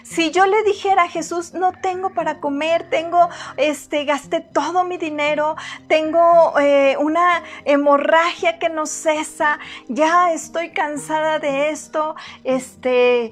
Si 0.02 0.32
yo 0.32 0.48
le 0.48 0.64
dijera 0.64 1.04
a 1.04 1.08
Jesús, 1.08 1.54
no 1.54 1.74
tengo 1.74 2.10
para 2.10 2.40
comer, 2.40 2.90
tengo, 2.90 3.30
este, 3.56 4.04
gasté 4.04 4.40
todo 4.42 4.84
mi 4.84 4.98
dinero, 4.98 5.56
tengo 5.88 6.60
eh, 6.60 6.98
una 6.98 7.44
hemorragia 7.64 8.58
que 8.58 8.70
no 8.70 8.88
cesa, 8.88 9.60
ya 9.88 10.34
estoy 10.34 10.72
cansada 10.72 11.38
de 11.38 11.70
esto, 11.70 12.16
este, 12.44 13.32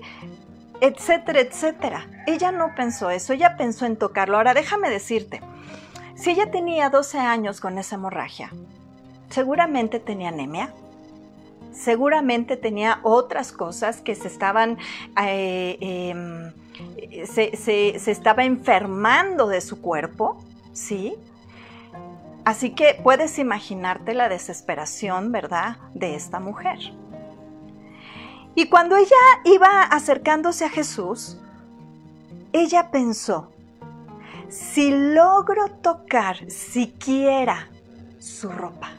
etcétera, 0.80 1.40
etcétera. 1.40 2.06
Ella 2.28 2.52
no 2.52 2.76
pensó 2.76 3.10
eso, 3.10 3.34
ella 3.34 3.58
pensó 3.58 3.88
en 3.88 3.98
tocarlo. 3.98 4.38
Ahora 4.38 4.54
déjame 4.54 4.92
decirte, 4.92 5.42
si 6.20 6.32
ella 6.32 6.52
tenía 6.52 6.90
12 6.90 7.18
años 7.18 7.62
con 7.62 7.78
esa 7.78 7.96
hemorragia, 7.96 8.52
seguramente 9.30 10.00
tenía 10.00 10.30
anemia, 10.30 10.74
seguramente 11.72 12.58
tenía 12.58 13.00
otras 13.04 13.54
cosas 13.54 14.02
que 14.02 14.16
se 14.16 14.28
estaban, 14.28 14.78
eh, 15.22 15.78
em, 15.80 16.54
se, 17.26 17.56
se, 17.56 18.12
estaba 18.12 18.44
enfermando 18.44 19.48
de 19.48 19.62
su 19.62 19.82
cuerpo, 19.82 20.38
¿sí? 20.74 21.16
Así 22.44 22.72
que 22.72 23.00
puedes 23.02 23.40
imaginarte 23.40 24.14
la 24.14 24.28
desesperación, 24.28 25.32
¿verdad?, 25.32 25.78
de 25.94 26.16
esta 26.16 26.40
mujer. 26.40 26.80
Y 28.56 28.68
cuando 28.68 28.98
ella 28.98 29.16
iba 29.46 29.84
acercándose 29.84 30.66
a 30.66 30.70
Jesús, 30.70 31.38
ella 32.52 32.92
pensó, 32.92 33.52
si 34.50 35.14
logro 35.14 35.70
tocar 35.82 36.50
siquiera 36.50 37.70
su 38.18 38.50
ropa, 38.50 38.90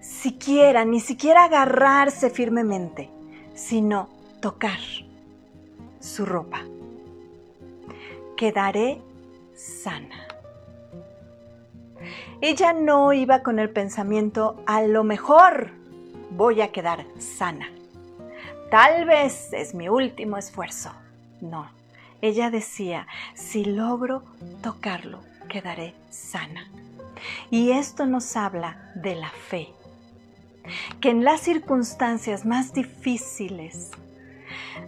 siquiera, 0.00 0.84
ni 0.84 1.00
siquiera 1.00 1.44
agarrarse 1.44 2.30
firmemente, 2.30 3.10
sino 3.54 4.08
tocar 4.40 4.78
su 6.00 6.24
ropa, 6.24 6.60
quedaré 8.36 9.00
sana. 9.54 10.26
Ella 12.40 12.72
no 12.72 13.12
iba 13.12 13.42
con 13.42 13.58
el 13.58 13.70
pensamiento, 13.70 14.62
a 14.66 14.82
lo 14.82 15.04
mejor 15.04 15.70
voy 16.30 16.60
a 16.60 16.72
quedar 16.72 17.04
sana. 17.18 17.68
Tal 18.70 19.04
vez 19.04 19.52
es 19.52 19.74
mi 19.74 19.88
último 19.88 20.38
esfuerzo. 20.38 20.90
No, 21.40 21.70
ella 22.22 22.50
decía, 22.50 23.06
si 23.34 23.64
logro 23.64 24.22
tocarlo, 24.62 25.20
quedaré 25.48 25.94
sana. 26.08 26.70
Y 27.50 27.72
esto 27.72 28.06
nos 28.06 28.36
habla 28.36 28.92
de 28.94 29.16
la 29.16 29.28
fe, 29.28 29.74
que 31.00 31.10
en 31.10 31.24
las 31.24 31.40
circunstancias 31.40 32.46
más 32.46 32.72
difíciles, 32.72 33.90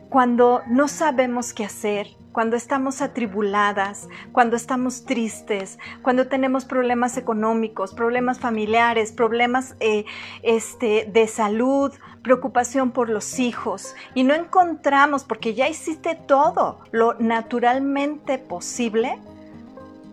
cuando 0.09 0.63
no 0.69 0.89
sabemos 0.89 1.53
qué 1.53 1.65
hacer, 1.65 2.09
cuando 2.33 2.57
estamos 2.57 3.01
atribuladas, 3.01 4.09
cuando 4.33 4.57
estamos 4.57 5.05
tristes, 5.05 5.79
cuando 6.03 6.27
tenemos 6.27 6.65
problemas 6.65 7.17
económicos, 7.17 7.95
problemas 7.95 8.41
familiares, 8.41 9.13
problemas 9.13 9.77
eh, 9.79 10.05
este, 10.43 11.09
de 11.13 11.29
salud, 11.29 11.93
preocupación 12.25 12.91
por 12.91 13.09
los 13.09 13.39
hijos 13.39 13.95
y 14.15 14.25
no 14.25 14.35
encontramos, 14.35 15.23
porque 15.23 15.55
ya 15.55 15.69
hiciste 15.69 16.17
todo 16.17 16.81
lo 16.91 17.15
naturalmente 17.21 18.39
posible, 18.39 19.21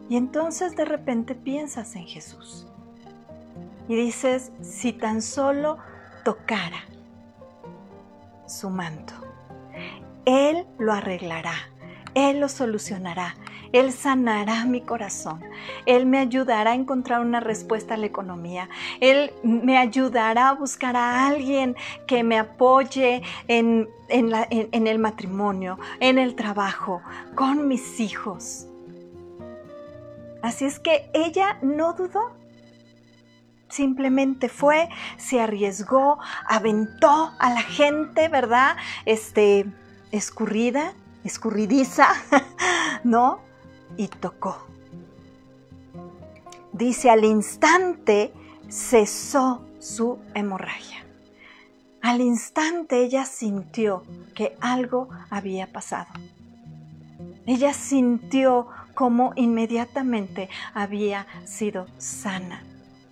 y 0.10 0.18
entonces 0.18 0.76
de 0.76 0.86
repente 0.86 1.34
piensas 1.34 1.96
en 1.96 2.06
Jesús 2.06 2.68
y 3.88 3.96
dices, 3.96 4.52
si 4.62 4.94
tan 4.94 5.24
solo 5.24 5.80
tocara 6.24 6.84
su 8.46 8.70
manto, 8.70 9.14
Él 10.26 10.68
lo 10.78 10.94
arreglará 10.94 11.54
él 12.14 12.40
lo 12.40 12.50
solucionará. 12.50 13.36
Él 13.72 13.94
sanará 13.94 14.66
mi 14.66 14.82
corazón. 14.82 15.42
Él 15.86 16.06
me 16.06 16.20
ayudará 16.20 16.72
a 16.72 16.76
encontrar 16.76 17.22
una 17.22 17.40
respuesta 17.40 17.94
a 17.94 17.98
la 17.98 18.06
economía. 18.06 18.70
Él 19.00 19.32
me 19.44 19.78
ayudará 19.78 20.50
a 20.50 20.54
buscar 20.54 20.96
a 20.96 21.28
alguien 21.28 21.76
que 22.08 22.24
me 22.24 22.38
apoye 22.38 23.22
en, 23.48 23.88
el 24.10 25.00
matrimonio, 25.00 25.80
en 26.00 26.18
el 26.18 26.36
trabajo, 26.36 27.02
con 27.36 27.68
mis 27.68 28.00
hijos. 28.00 28.68
Así 30.42 30.66
es 30.66 30.80
que 30.80 31.10
ella 31.14 31.58
no 31.62 31.94
dudó. 31.94 32.32
Simplemente 33.70 34.50
fue, 34.50 34.90
se 35.16 35.40
arriesgó, 35.40 36.20
aventó 36.46 37.32
a 37.40 37.50
la 37.52 37.62
gente, 37.62 38.28
¿verdad? 38.28 38.76
Este, 39.06 39.66
escurrida, 40.12 40.94
escurridiza, 41.24 42.10
¿no? 43.06 43.51
Y 43.98 44.08
tocó. 44.08 44.58
Dice, 46.74 47.10
al 47.10 47.26
instante 47.26 48.34
cesó 48.70 49.66
su 49.80 50.20
hemorragia. 50.34 51.06
Al 52.02 52.22
instante 52.22 53.04
ella 53.04 53.26
sintió 53.26 54.04
que 54.34 54.56
algo 54.60 55.10
había 55.30 55.72
pasado. 55.72 56.10
Ella 57.46 57.74
sintió 57.74 58.68
como 58.96 59.34
inmediatamente 59.36 60.50
había 60.74 61.28
sido 61.46 61.88
sana 61.98 62.64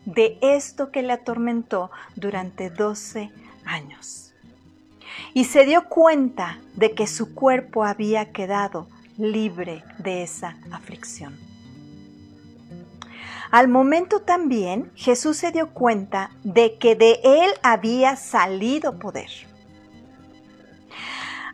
de 0.06 0.38
esto 0.42 0.92
que 0.92 1.02
le 1.02 1.14
atormentó 1.14 1.92
durante 2.16 2.70
12 2.70 3.32
años 3.66 4.34
y 5.34 5.46
se 5.46 5.66
dio 5.66 5.86
cuenta 5.86 6.60
de 6.76 6.94
que 6.94 7.06
su 7.06 7.36
cuerpo 7.36 7.84
había 7.84 8.32
quedado 8.32 8.88
libre 9.20 9.84
de 10.00 10.24
esa 10.24 10.58
aflicción. 10.72 11.38
Al 13.52 13.68
momento 13.68 14.22
también 14.22 14.92
Jesús 14.96 15.38
se 15.38 15.52
dio 15.52 15.74
cuenta 15.74 16.32
de 16.44 16.78
que 16.78 16.96
de 16.96 17.20
él 17.24 17.52
había 17.64 18.16
salido 18.16 19.00
poder. 19.00 19.30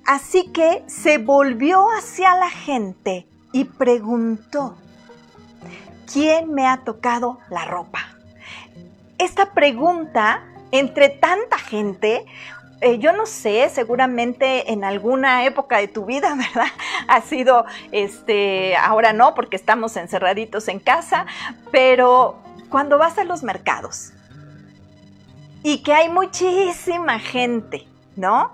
Así 0.05 0.51
que 0.51 0.83
se 0.87 1.17
volvió 1.17 1.87
hacia 1.97 2.35
la 2.35 2.49
gente 2.49 3.27
y 3.53 3.63
preguntó, 3.63 4.77
¿quién 6.11 6.53
me 6.53 6.67
ha 6.67 6.83
tocado 6.83 7.39
la 7.49 7.65
ropa? 7.65 7.99
Esta 9.17 9.53
pregunta, 9.53 10.43
entre 10.71 11.09
tanta 11.09 11.57
gente, 11.57 12.25
eh, 12.81 12.99
yo 12.99 13.13
no 13.13 13.25
sé, 13.25 13.69
seguramente 13.69 14.71
en 14.71 14.83
alguna 14.83 15.45
época 15.45 15.77
de 15.77 15.87
tu 15.87 16.05
vida, 16.05 16.35
¿verdad? 16.37 16.71
Ha 17.07 17.21
sido, 17.21 17.65
este, 17.91 18.75
ahora 18.77 19.13
no, 19.13 19.33
porque 19.35 19.55
estamos 19.55 19.95
encerraditos 19.97 20.67
en 20.67 20.79
casa, 20.79 21.25
pero 21.71 22.37
cuando 22.69 22.97
vas 22.97 23.17
a 23.17 23.23
los 23.23 23.43
mercados 23.43 24.11
y 25.63 25.79
que 25.79 25.93
hay 25.93 26.09
muchísima 26.09 27.19
gente, 27.19 27.87
¿no? 28.15 28.51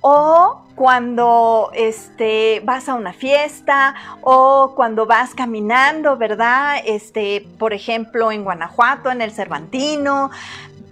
O 0.00 0.62
cuando 0.76 1.72
este, 1.74 2.60
vas 2.64 2.88
a 2.88 2.94
una 2.94 3.12
fiesta 3.12 3.96
o 4.20 4.74
cuando 4.76 5.06
vas 5.06 5.34
caminando, 5.34 6.16
¿verdad? 6.16 6.76
Este, 6.86 7.44
por 7.58 7.72
ejemplo, 7.72 8.30
en 8.30 8.44
Guanajuato, 8.44 9.10
en 9.10 9.20
el 9.20 9.32
Cervantino, 9.32 10.30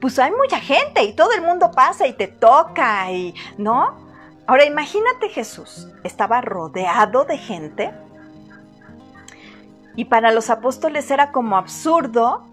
pues 0.00 0.18
hay 0.18 0.30
mucha 0.30 0.60
gente 0.60 1.02
y 1.04 1.14
todo 1.14 1.32
el 1.32 1.42
mundo 1.42 1.70
pasa 1.70 2.06
y 2.06 2.12
te 2.12 2.28
toca 2.28 3.10
y, 3.10 3.34
¿no? 3.58 4.06
Ahora 4.46 4.64
imagínate 4.64 5.28
Jesús, 5.28 5.88
estaba 6.04 6.40
rodeado 6.40 7.24
de 7.24 7.38
gente 7.38 7.92
y 9.96 10.04
para 10.04 10.30
los 10.30 10.50
apóstoles 10.50 11.10
era 11.10 11.32
como 11.32 11.56
absurdo 11.56 12.44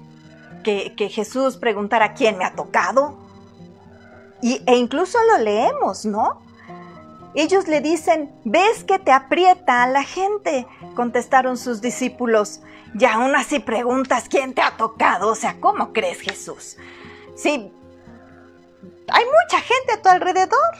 que, 0.63 1.09
Jesús 1.09 1.57
preguntara 1.57 2.13
quién 2.13 2.37
me 2.37 2.45
ha 2.45 2.55
tocado. 2.55 3.17
Y, 4.41 4.61
e 4.65 4.77
incluso 4.77 5.17
lo 5.31 5.43
leemos, 5.43 6.05
¿no? 6.05 6.41
Ellos 7.35 7.67
le 7.67 7.81
dicen, 7.81 8.31
¿ves 8.45 8.83
que 8.85 8.97
te 8.97 9.11
aprieta 9.11 9.83
a 9.83 9.87
la 9.87 10.03
gente? 10.03 10.67
Contestaron 10.95 11.57
sus 11.57 11.81
discípulos. 11.81 12.61
Y 12.97 13.05
aún 13.05 13.35
así 13.35 13.59
preguntas 13.59 14.27
quién 14.29 14.53
te 14.53 14.61
ha 14.61 14.77
tocado. 14.77 15.29
O 15.29 15.35
sea, 15.35 15.59
¿cómo 15.59 15.91
crees 15.91 16.21
Jesús? 16.21 16.77
Sí, 17.35 17.71
hay 19.07 19.25
mucha 19.25 19.61
gente 19.61 19.93
a 19.93 20.01
tu 20.01 20.09
alrededor. 20.09 20.75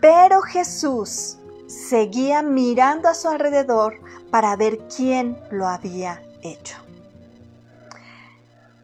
Pero 0.00 0.42
Jesús 0.42 1.38
seguía 1.66 2.42
mirando 2.42 3.08
a 3.08 3.14
su 3.14 3.28
alrededor 3.28 4.00
para 4.30 4.54
ver 4.56 4.78
quién 4.94 5.38
lo 5.50 5.66
había 5.66 6.22
hecho. 6.42 6.76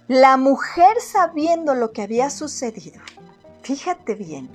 La 0.08 0.36
mujer 0.36 1.00
sabiendo 1.00 1.74
lo 1.74 1.92
que 1.92 2.02
había 2.02 2.28
sucedido, 2.28 3.00
fíjate 3.62 4.14
bien, 4.14 4.50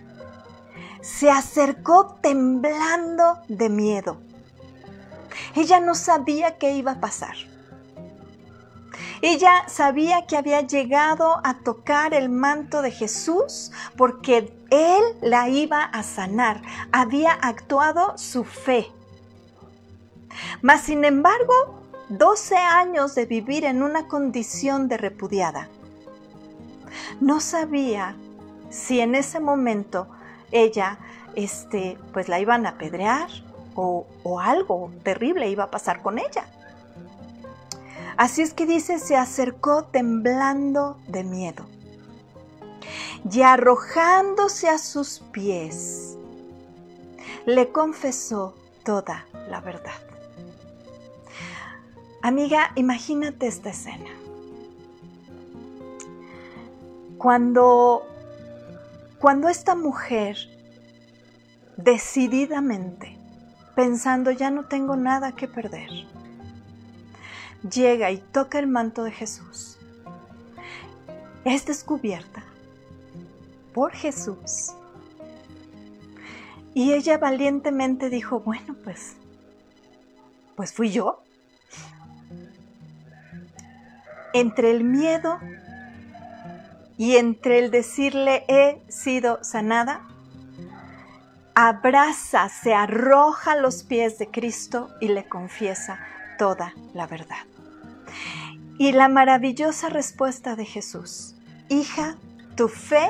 se 1.02 1.32
acercó 1.32 2.18
temblando 2.22 3.40
de 3.48 3.70
miedo. 3.70 4.18
Ella 5.56 5.80
no 5.80 5.96
sabía 5.96 6.58
qué 6.58 6.74
iba 6.74 6.94
a 6.94 7.00
pasar. 7.00 7.36
Ella 9.22 9.68
sabía 9.68 10.26
que 10.28 10.38
había 10.38 10.62
llegado 10.62 11.42
a 11.44 11.56
tocar 11.56 12.14
el 12.14 12.30
manto 12.30 12.82
de 12.82 12.92
Jesús 12.92 13.72
porque 13.96 14.54
Él 14.70 15.04
la 15.22 15.50
iba 15.50 15.84
a 15.84 16.04
sanar. 16.04 16.62
Había 16.92 17.32
actuado 17.32 18.18
su 18.18 18.44
fe. 18.44 18.92
Mas, 20.62 20.82
sin 20.82 21.04
embargo, 21.04 21.82
12 22.10 22.56
años 22.56 23.16
de 23.16 23.26
vivir 23.26 23.66
en 23.66 23.82
una 23.82 24.08
condición 24.08 24.88
de 24.88 24.98
repudiada. 24.98 25.70
No 27.20 27.40
sabía 27.40 28.16
si 28.70 29.00
en 29.00 29.16
ese 29.16 29.40
momento 29.40 30.08
ella, 30.52 31.00
este, 31.36 31.98
pues 32.14 32.30
la 32.30 32.40
iban 32.40 32.66
a 32.66 32.70
apedrear 32.70 33.28
o, 33.76 34.08
o 34.24 34.40
algo 34.40 34.92
terrible 35.04 35.50
iba 35.50 35.66
a 35.66 35.72
pasar 35.72 36.02
con 36.02 36.20
ella. 36.20 36.46
Así 38.18 38.42
es 38.42 38.54
que 38.54 38.66
dice, 38.66 39.00
se 39.00 39.16
acercó 39.16 39.86
temblando 39.86 41.00
de 41.08 41.24
miedo 41.24 41.66
y 43.32 43.42
arrojándose 43.42 44.70
a 44.70 44.78
sus 44.78 45.20
pies, 45.32 46.18
le 47.46 47.72
confesó 47.72 48.56
toda 48.84 49.26
la 49.50 49.62
verdad. 49.62 49.92
Amiga, 52.22 52.72
imagínate 52.76 53.48
esta 53.48 53.70
escena. 53.70 54.10
Cuando, 57.18 58.06
cuando 59.20 59.50
esta 59.50 59.76
mujer 59.76 60.38
decididamente, 61.78 63.18
pensando 63.76 64.32
ya 64.32 64.50
no 64.52 64.66
tengo 64.66 64.96
nada 64.96 65.34
que 65.34 65.48
perder, 65.48 65.90
llega 67.62 68.12
y 68.12 68.18
toca 68.18 68.60
el 68.60 68.68
manto 68.68 69.04
de 69.04 69.12
Jesús, 69.12 69.78
es 71.46 71.66
descubierta 71.66 72.44
por 73.74 73.94
Jesús. 73.94 74.74
Y 76.74 76.94
ella 76.94 77.18
valientemente 77.18 78.10
dijo, 78.10 78.40
bueno, 78.40 78.76
pues, 78.84 79.16
pues 80.56 80.74
fui 80.74 80.92
yo 80.92 81.24
entre 84.34 84.72
el 84.72 84.84
miedo 84.84 85.40
y 86.98 87.16
entre 87.16 87.60
el 87.60 87.72
decirle 87.72 88.44
he 88.48 88.82
sido 88.92 89.44
sanada, 89.44 90.02
abraza, 91.56 92.50
se 92.50 92.74
arroja 92.74 93.54
a 93.54 93.56
los 93.56 93.84
pies 93.84 94.18
de 94.20 94.30
Cristo 94.30 94.90
y 95.02 95.08
le 95.08 95.28
confiesa 95.28 96.00
toda 96.38 96.74
la 96.94 97.08
verdad. 97.08 97.46
Y 98.78 98.92
la 98.92 99.08
maravillosa 99.08 99.90
respuesta 99.90 100.56
de 100.56 100.66
Jesús, 100.66 101.36
hija, 101.70 102.16
tu 102.56 102.68
fe 102.68 103.10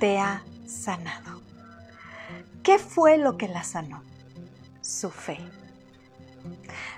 te 0.00 0.18
ha 0.18 0.42
sanado. 0.66 1.42
¿Qué 2.62 2.78
fue 2.78 3.18
lo 3.18 3.36
que 3.36 3.48
la 3.48 3.62
sanó? 3.62 4.02
Su 4.80 5.10
fe. 5.10 5.38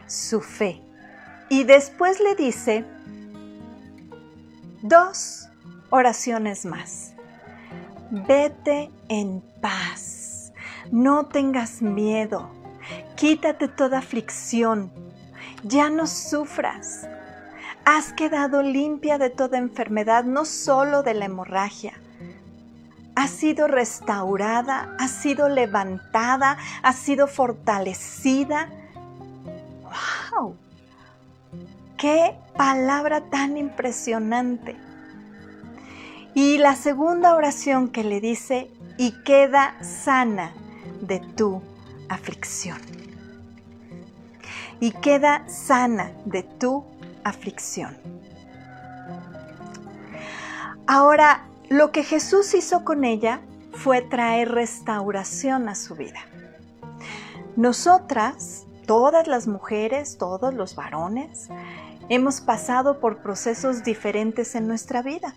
Su 0.07 0.41
fe. 0.41 0.83
Y 1.51 1.65
después 1.65 2.21
le 2.21 2.35
dice, 2.35 2.85
Dos 4.83 5.49
oraciones 5.91 6.65
más. 6.65 7.13
Vete 8.13 8.93
en 9.09 9.43
paz. 9.61 10.53
No 10.93 11.27
tengas 11.27 11.83
miedo. 11.83 12.49
Quítate 13.17 13.67
toda 13.67 13.99
aflicción. 13.99 14.93
Ya 15.65 15.91
no 15.91 16.07
sufras. 16.07 17.09
Has 17.91 18.13
quedado 18.13 18.63
limpia 18.63 19.17
de 19.17 19.31
toda 19.31 19.57
enfermedad, 19.57 20.23
no 20.23 20.45
solo 20.45 21.03
de 21.03 21.15
la 21.15 21.25
hemorragia. 21.25 21.95
Has 23.17 23.31
sido 23.31 23.67
restaurada, 23.67 24.95
has 24.99 25.11
sido 25.11 25.49
levantada, 25.49 26.59
has 26.83 26.97
sido 26.97 27.27
fortalecida. 27.27 28.69
¡Wow! 30.35 30.55
Qué 31.97 32.37
palabra 32.59 33.23
tan 33.23 33.57
impresionante. 33.57 34.77
Y 36.35 36.59
la 36.59 36.77
segunda 36.77 37.35
oración 37.37 37.89
que 37.89 38.05
le 38.05 38.21
dice, 38.21 38.71
y 38.99 39.13
queda 39.25 39.83
sana 39.83 40.53
de 41.01 41.21
tu 41.21 41.63
aflicción. 42.11 42.83
Y 44.79 44.91
queda 44.91 45.49
sana 45.49 46.13
de 46.27 46.43
tu 46.43 46.81
aflicción. 46.81 46.98
Ahora, 50.87 51.49
lo 51.69 51.93
que 51.93 52.03
Jesús 52.03 52.55
hizo 52.55 52.85
con 52.85 53.05
ella 53.05 53.41
fue 53.73 54.01
traer 54.01 54.53
restauración 54.53 55.69
a 55.69 55.75
su 55.75 55.95
vida. 55.95 56.21
Nosotras, 57.57 58.67
todas 58.87 59.27
las 59.27 59.47
mujeres, 59.47 60.17
todos 60.17 60.55
los 60.55 60.75
varones, 60.75 61.51
Hemos 62.11 62.41
pasado 62.41 63.01
por 63.01 63.19
procesos 63.19 63.85
diferentes 63.85 64.55
en 64.55 64.67
nuestra 64.67 65.03
vida. 65.03 65.35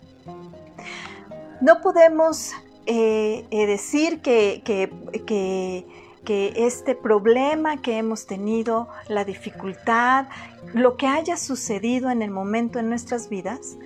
No 1.60 1.82
podemos 1.82 2.52
eh, 2.86 3.46
eh, 3.50 3.66
decir 3.66 4.22
que, 4.22 4.62
que, 4.64 5.86
este 6.26 6.94
problema 6.94 7.82
que 7.82 7.98
hemos 7.98 8.26
tenido, 8.26 8.88
la 9.08 9.24
dificultad, 9.24 10.26
lo 10.72 10.96
que 10.96 11.06
haya 11.06 11.36
sucedido 11.36 12.10
en 12.10 12.22
el 12.22 12.30
momento 12.30 12.78
en 12.78 12.88
nuestras 12.88 13.28
vidas, 13.28 13.76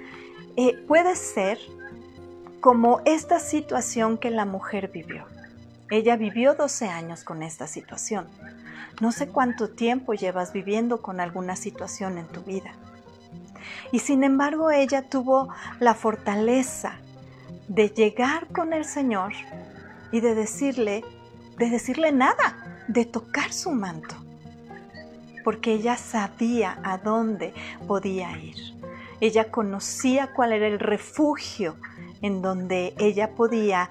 eh, 0.57 0.75
puede 0.87 1.17
ser 1.17 1.59
como 2.61 3.01
esta 3.05 3.39
situación 3.41 4.19
que 4.19 4.31
la 4.31 4.45
mujer 4.45 4.91
vivió. 4.93 5.25
Ella 5.91 6.17
vivió 6.17 6.55
12 6.55 6.89
años 6.89 7.25
con 7.25 7.43
esta 7.43 7.67
situación. 7.67 8.27
No 9.01 9.13
sé 9.13 9.29
cuánto 9.29 9.71
tiempo 9.71 10.15
llevas 10.15 10.53
viviendo 10.53 11.01
con 11.01 11.21
alguna 11.21 11.57
situación 11.57 12.19
en 12.19 12.27
tu 12.27 12.43
vida. 12.43 12.73
Y 13.93 14.01
sin 14.01 14.25
embargo 14.25 14.71
ella 14.71 15.09
tuvo 15.09 15.49
la 15.81 15.95
fortaleza 15.95 16.99
de 17.69 17.89
llegar 17.91 18.49
con 18.49 18.73
el 18.73 18.85
Señor 18.85 19.33
y 20.13 20.21
de 20.21 20.35
decirle, 20.35 21.05
de 21.59 21.71
decirle 21.71 22.13
nada, 22.13 22.85
de 22.89 23.05
tocar 23.05 23.53
su 23.53 23.73
manto, 23.73 24.15
porque 25.45 25.73
ella 25.73 25.97
sabía 25.97 26.79
a 26.83 26.99
dónde 26.99 27.55
podía 27.87 28.37
ir. 28.39 28.57
Ella 29.21 29.51
conocía 29.51 30.33
cuál 30.35 30.53
era 30.53 30.67
el 30.67 30.79
refugio 30.79 31.77
en 32.23 32.43
donde 32.43 32.95
ella 32.99 33.35
podía 33.35 33.89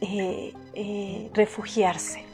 eh, 0.00 0.54
eh, 0.74 1.30
refugiarse. 1.34 2.24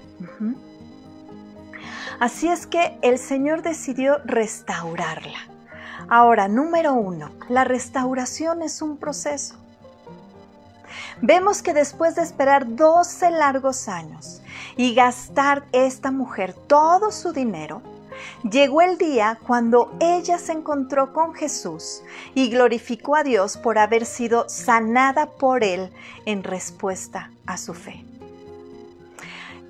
Así 2.21 2.49
es 2.49 2.67
que 2.67 2.99
el 3.03 3.19
Señor 3.19 3.63
decidió 3.63 4.19
restaurarla. 4.25 5.39
Ahora, 6.09 6.47
número 6.47 6.95
uno, 6.95 7.31
la 7.49 7.65
restauración 7.65 8.63
es 8.63 8.83
un 8.83 8.97
proceso. 8.97 9.62
Vemos 11.21 11.63
que 11.63 11.75
después 11.75 12.15
de 12.15 12.23
esperar 12.23 12.75
12 12.77 13.31
largos 13.31 13.89
años 13.89 14.43
y 14.77 14.95
gastar 14.95 15.65
esta 15.73 16.11
mujer 16.11 16.55
todo 16.67 17.11
su 17.11 17.33
dinero, 17.33 17.83
llegó 18.49 18.83
el 18.83 18.99
día 18.99 19.39
cuando 19.47 19.93
ella 20.01 20.39
se 20.39 20.53
encontró 20.53 21.13
con 21.13 21.35
Jesús 21.35 22.03
y 22.35 22.51
glorificó 22.51 23.17
a 23.17 23.25
Dios 23.25 23.57
por 23.57 23.79
haber 23.79 24.07
sido 24.07 24.49
sanada 24.49 25.27
por 25.27 25.65
él 25.65 25.91
en 26.27 26.43
respuesta 26.43 27.31
a 27.47 27.57
su 27.57 27.75
fe. 27.75 28.05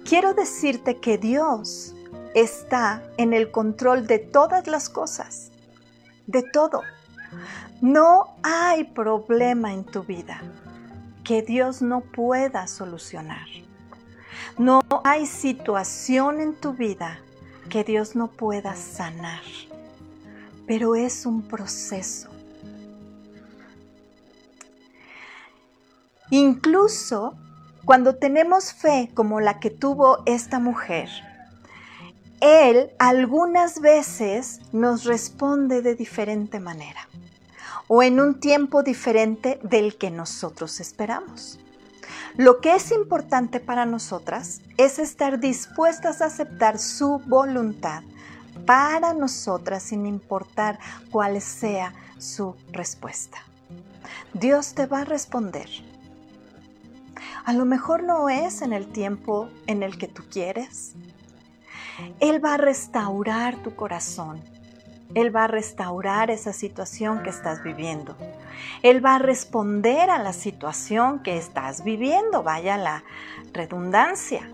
quiero 0.05 0.35
decirte 0.35 0.99
que 0.99 1.17
Dios 1.17 1.95
está 2.35 3.03
en 3.17 3.33
el 3.33 3.51
control 3.51 4.07
de 4.07 4.19
todas 4.19 4.67
las 4.67 4.89
cosas, 4.89 5.51
de 6.27 6.43
todo. 6.43 6.83
No 7.81 8.37
hay 8.43 8.85
problema 8.85 9.73
en 9.73 9.85
tu 9.85 10.03
vida 10.03 10.43
que 11.25 11.43
Dios 11.43 11.83
no 11.83 12.01
pueda 12.01 12.67
solucionar. 12.67 13.47
No 14.59 14.83
hay 15.05 15.27
situación 15.27 16.41
en 16.41 16.55
tu 16.55 16.73
vida 16.75 17.21
que 17.71 17.85
Dios 17.85 18.17
no 18.17 18.29
pueda 18.29 18.75
sanar, 18.77 19.43
pero 20.67 20.95
es 20.95 21.25
un 21.25 21.43
proceso. 21.43 22.29
Incluso 26.31 27.35
cuando 27.85 28.17
tenemos 28.17 28.73
fe 28.73 29.11
como 29.15 29.41
la 29.41 29.61
que 29.61 29.71
tuvo 29.71 30.23
esta 30.27 30.59
mujer, 30.59 31.09
Él 32.41 32.91
algunas 32.99 33.81
veces 33.81 34.61
nos 34.73 35.05
responde 35.05 35.83
de 35.83 35.95
diferente 35.95 36.59
manera 36.59 37.09
o 37.95 38.03
en 38.03 38.21
un 38.21 38.41
tiempo 38.41 38.83
diferente 38.83 39.61
del 39.63 39.99
que 39.99 40.11
nosotros 40.11 40.81
esperamos. 40.81 41.61
Lo 42.39 42.59
que 42.63 42.75
es 42.75 42.91
importante 42.91 43.61
para 43.61 43.85
nosotras 43.85 44.63
es 44.79 44.99
estar 44.99 45.41
dispuestas 45.41 46.23
a 46.23 46.27
aceptar 46.29 46.79
su 46.79 47.19
voluntad 47.27 48.03
para 48.65 49.13
nosotras 49.13 49.83
sin 49.83 50.07
importar 50.07 50.79
cuál 51.11 51.43
sea 51.43 51.93
su 52.17 52.57
respuesta. 52.71 53.37
Dios 54.33 54.73
te 54.73 54.87
va 54.87 55.01
a 55.01 55.05
responder. 55.05 55.69
A 57.45 57.53
lo 57.53 57.67
mejor 57.67 58.05
no 58.05 58.31
es 58.31 58.63
en 58.63 58.73
el 58.73 58.91
tiempo 58.91 59.51
en 59.67 59.83
el 59.83 59.99
que 59.99 60.09
tú 60.09 60.23
quieres. 60.31 60.95
Él 62.21 62.43
va 62.43 62.55
a 62.55 62.57
restaurar 62.57 63.57
tu 63.57 63.77
corazón 63.77 64.41
él 65.15 65.35
va 65.35 65.45
a 65.45 65.49
restaurar 65.49 66.31
esa 66.31 66.53
situación 66.53 67.23
que 67.23 67.31
estás 67.31 67.63
viviendo. 67.63 68.17
Él 68.83 69.05
va 69.05 69.17
a 69.17 69.19
responder 69.19 70.11
a 70.11 70.19
la 70.19 70.33
situación 70.33 71.21
que 71.21 71.37
estás 71.37 71.85
viviendo, 71.85 72.43
vaya 72.43 72.77
la 72.77 73.05
redundancia. 73.53 74.49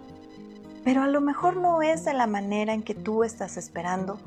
Pero 0.85 1.03
a 1.03 1.07
lo 1.07 1.21
mejor 1.21 1.57
no 1.57 1.83
es 1.83 2.05
de 2.05 2.15
la 2.15 2.27
manera 2.27 2.73
en 2.73 2.83
que 2.83 2.95
tú 2.95 3.25
estás 3.25 3.57
esperando, 3.57 4.19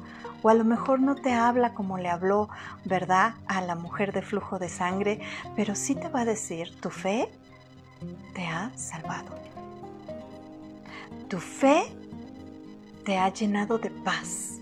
o 0.44 0.50
a 0.50 0.54
lo 0.54 0.63
mejor 0.63 1.00
no 1.00 1.15
te 1.15 1.34
habla 1.34 1.74
como 1.74 1.98
le 1.98 2.10
habló, 2.10 2.50
¿verdad?, 2.86 3.36
a 3.48 3.62
la 3.62 3.76
mujer 3.76 4.12
de 4.12 4.22
flujo 4.22 4.60
de 4.60 4.70
sangre, 4.70 5.20
pero 5.56 5.76
sí 5.76 5.96
te 5.96 6.10
va 6.10 6.22
a 6.22 6.26
decir, 6.26 6.80
tu 6.80 6.89
fe 6.89 7.30
te 8.34 8.48
ha 8.48 8.72
salvado. 8.76 9.39
Tu 11.28 11.39
fe 11.39 11.84
te 13.06 13.17
ha 13.17 13.30
llenado 13.30 13.78
de 13.78 13.89
paz 13.89 14.61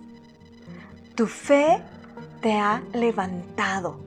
tu 1.20 1.28
fe 1.28 1.82
te 2.40 2.54
ha 2.54 2.82
levantado. 2.94 4.00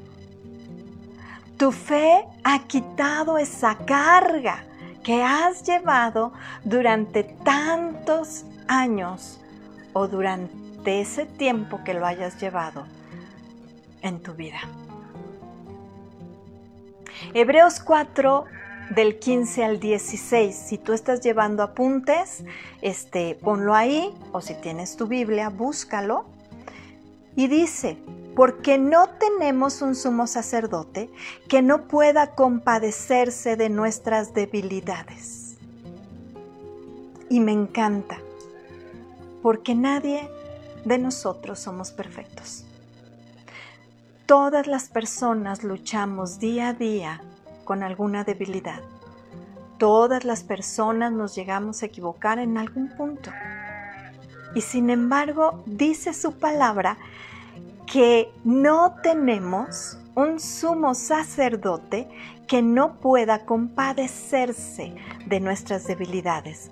Tu 1.58 1.70
fe 1.70 2.24
ha 2.42 2.60
quitado 2.60 3.36
esa 3.36 3.76
carga 3.84 4.64
que 5.04 5.22
has 5.22 5.62
llevado 5.62 6.32
durante 6.64 7.22
tantos 7.22 8.46
años 8.66 9.38
o 9.92 10.08
durante 10.08 11.02
ese 11.02 11.26
tiempo 11.26 11.84
que 11.84 11.92
lo 11.92 12.06
hayas 12.06 12.40
llevado 12.40 12.86
en 14.00 14.22
tu 14.22 14.32
vida. 14.32 14.60
Hebreos 17.34 17.78
4 17.80 18.46
del 18.88 19.18
15 19.18 19.64
al 19.64 19.80
16. 19.80 20.56
Si 20.56 20.78
tú 20.78 20.94
estás 20.94 21.20
llevando 21.20 21.62
apuntes, 21.62 22.42
este 22.80 23.34
ponlo 23.34 23.74
ahí 23.74 24.14
o 24.32 24.40
si 24.40 24.54
tienes 24.54 24.96
tu 24.96 25.06
Biblia, 25.06 25.50
búscalo 25.50 26.31
y 27.36 27.48
dice, 27.48 27.98
porque 28.34 28.78
no 28.78 29.08
tenemos 29.10 29.82
un 29.82 29.94
sumo 29.94 30.26
sacerdote 30.26 31.10
que 31.48 31.62
no 31.62 31.86
pueda 31.88 32.34
compadecerse 32.34 33.56
de 33.56 33.68
nuestras 33.68 34.34
debilidades. 34.34 35.56
Y 37.28 37.40
me 37.40 37.52
encanta, 37.52 38.18
porque 39.42 39.74
nadie 39.74 40.28
de 40.84 40.98
nosotros 40.98 41.58
somos 41.58 41.92
perfectos. 41.92 42.64
Todas 44.26 44.66
las 44.66 44.88
personas 44.88 45.62
luchamos 45.62 46.38
día 46.38 46.68
a 46.68 46.72
día 46.74 47.22
con 47.64 47.82
alguna 47.82 48.24
debilidad. 48.24 48.80
Todas 49.78 50.24
las 50.24 50.44
personas 50.44 51.12
nos 51.12 51.34
llegamos 51.34 51.82
a 51.82 51.86
equivocar 51.86 52.38
en 52.38 52.56
algún 52.56 52.88
punto. 52.96 53.30
Y 54.54 54.60
sin 54.60 54.90
embargo, 54.90 55.62
dice 55.66 56.12
su 56.12 56.38
palabra 56.38 56.98
que 57.86 58.30
no 58.44 58.96
tenemos 59.02 59.98
un 60.14 60.38
sumo 60.40 60.94
sacerdote 60.94 62.08
que 62.46 62.62
no 62.62 63.00
pueda 63.00 63.46
compadecerse 63.46 64.94
de 65.26 65.40
nuestras 65.40 65.86
debilidades, 65.86 66.70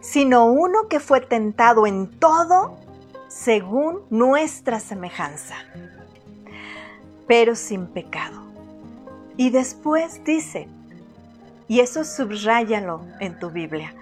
sino 0.00 0.46
uno 0.46 0.88
que 0.88 1.00
fue 1.00 1.20
tentado 1.20 1.86
en 1.86 2.10
todo 2.18 2.76
según 3.28 4.00
nuestra 4.10 4.80
semejanza, 4.80 5.54
pero 7.26 7.54
sin 7.54 7.86
pecado. 7.86 8.42
Y 9.36 9.50
después 9.50 10.22
dice, 10.24 10.68
y 11.68 11.80
eso 11.80 12.04
subráyalo 12.04 13.04
en 13.20 13.38
tu 13.38 13.50
Biblia, 13.50 13.94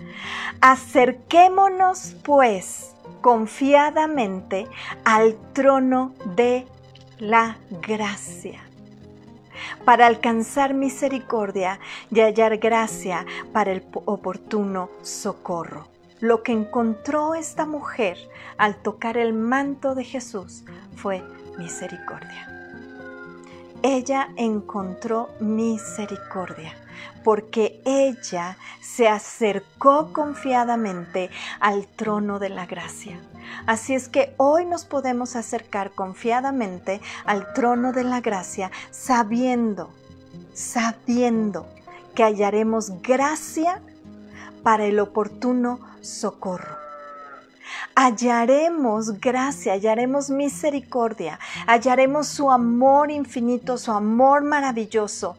acerquémonos 0.60 2.14
pues 2.22 2.94
confiadamente 3.20 4.66
al 5.04 5.36
trono 5.52 6.14
de 6.36 6.66
la 7.18 7.56
gracia 7.82 8.60
para 9.84 10.06
alcanzar 10.06 10.74
misericordia 10.74 11.78
y 12.10 12.20
hallar 12.20 12.58
gracia 12.58 13.24
para 13.52 13.72
el 13.72 13.84
oportuno 14.04 14.90
socorro. 15.02 15.86
Lo 16.20 16.42
que 16.42 16.52
encontró 16.52 17.34
esta 17.34 17.66
mujer 17.66 18.16
al 18.56 18.76
tocar 18.76 19.16
el 19.16 19.32
manto 19.32 19.94
de 19.94 20.04
Jesús 20.04 20.64
fue 20.96 21.22
misericordia. 21.58 22.48
Ella 23.82 24.30
encontró 24.36 25.28
misericordia 25.40 26.74
porque 27.22 27.80
ella 27.84 28.56
se 28.80 29.08
acercó 29.08 30.12
confiadamente 30.12 31.30
al 31.60 31.86
trono 31.86 32.38
de 32.38 32.48
la 32.48 32.66
gracia. 32.66 33.20
Así 33.66 33.94
es 33.94 34.08
que 34.08 34.34
hoy 34.36 34.66
nos 34.66 34.84
podemos 34.84 35.36
acercar 35.36 35.92
confiadamente 35.92 37.00
al 37.24 37.52
trono 37.52 37.92
de 37.92 38.04
la 38.04 38.20
gracia 38.20 38.70
sabiendo, 38.90 39.90
sabiendo 40.52 41.66
que 42.14 42.24
hallaremos 42.24 43.02
gracia 43.02 43.82
para 44.62 44.84
el 44.86 44.98
oportuno 45.00 45.80
socorro 46.00 46.83
hallaremos 47.94 49.20
gracia, 49.20 49.74
hallaremos 49.74 50.30
misericordia, 50.30 51.38
hallaremos 51.66 52.26
su 52.28 52.50
amor 52.50 53.10
infinito, 53.10 53.78
su 53.78 53.92
amor 53.92 54.42
maravilloso 54.42 55.36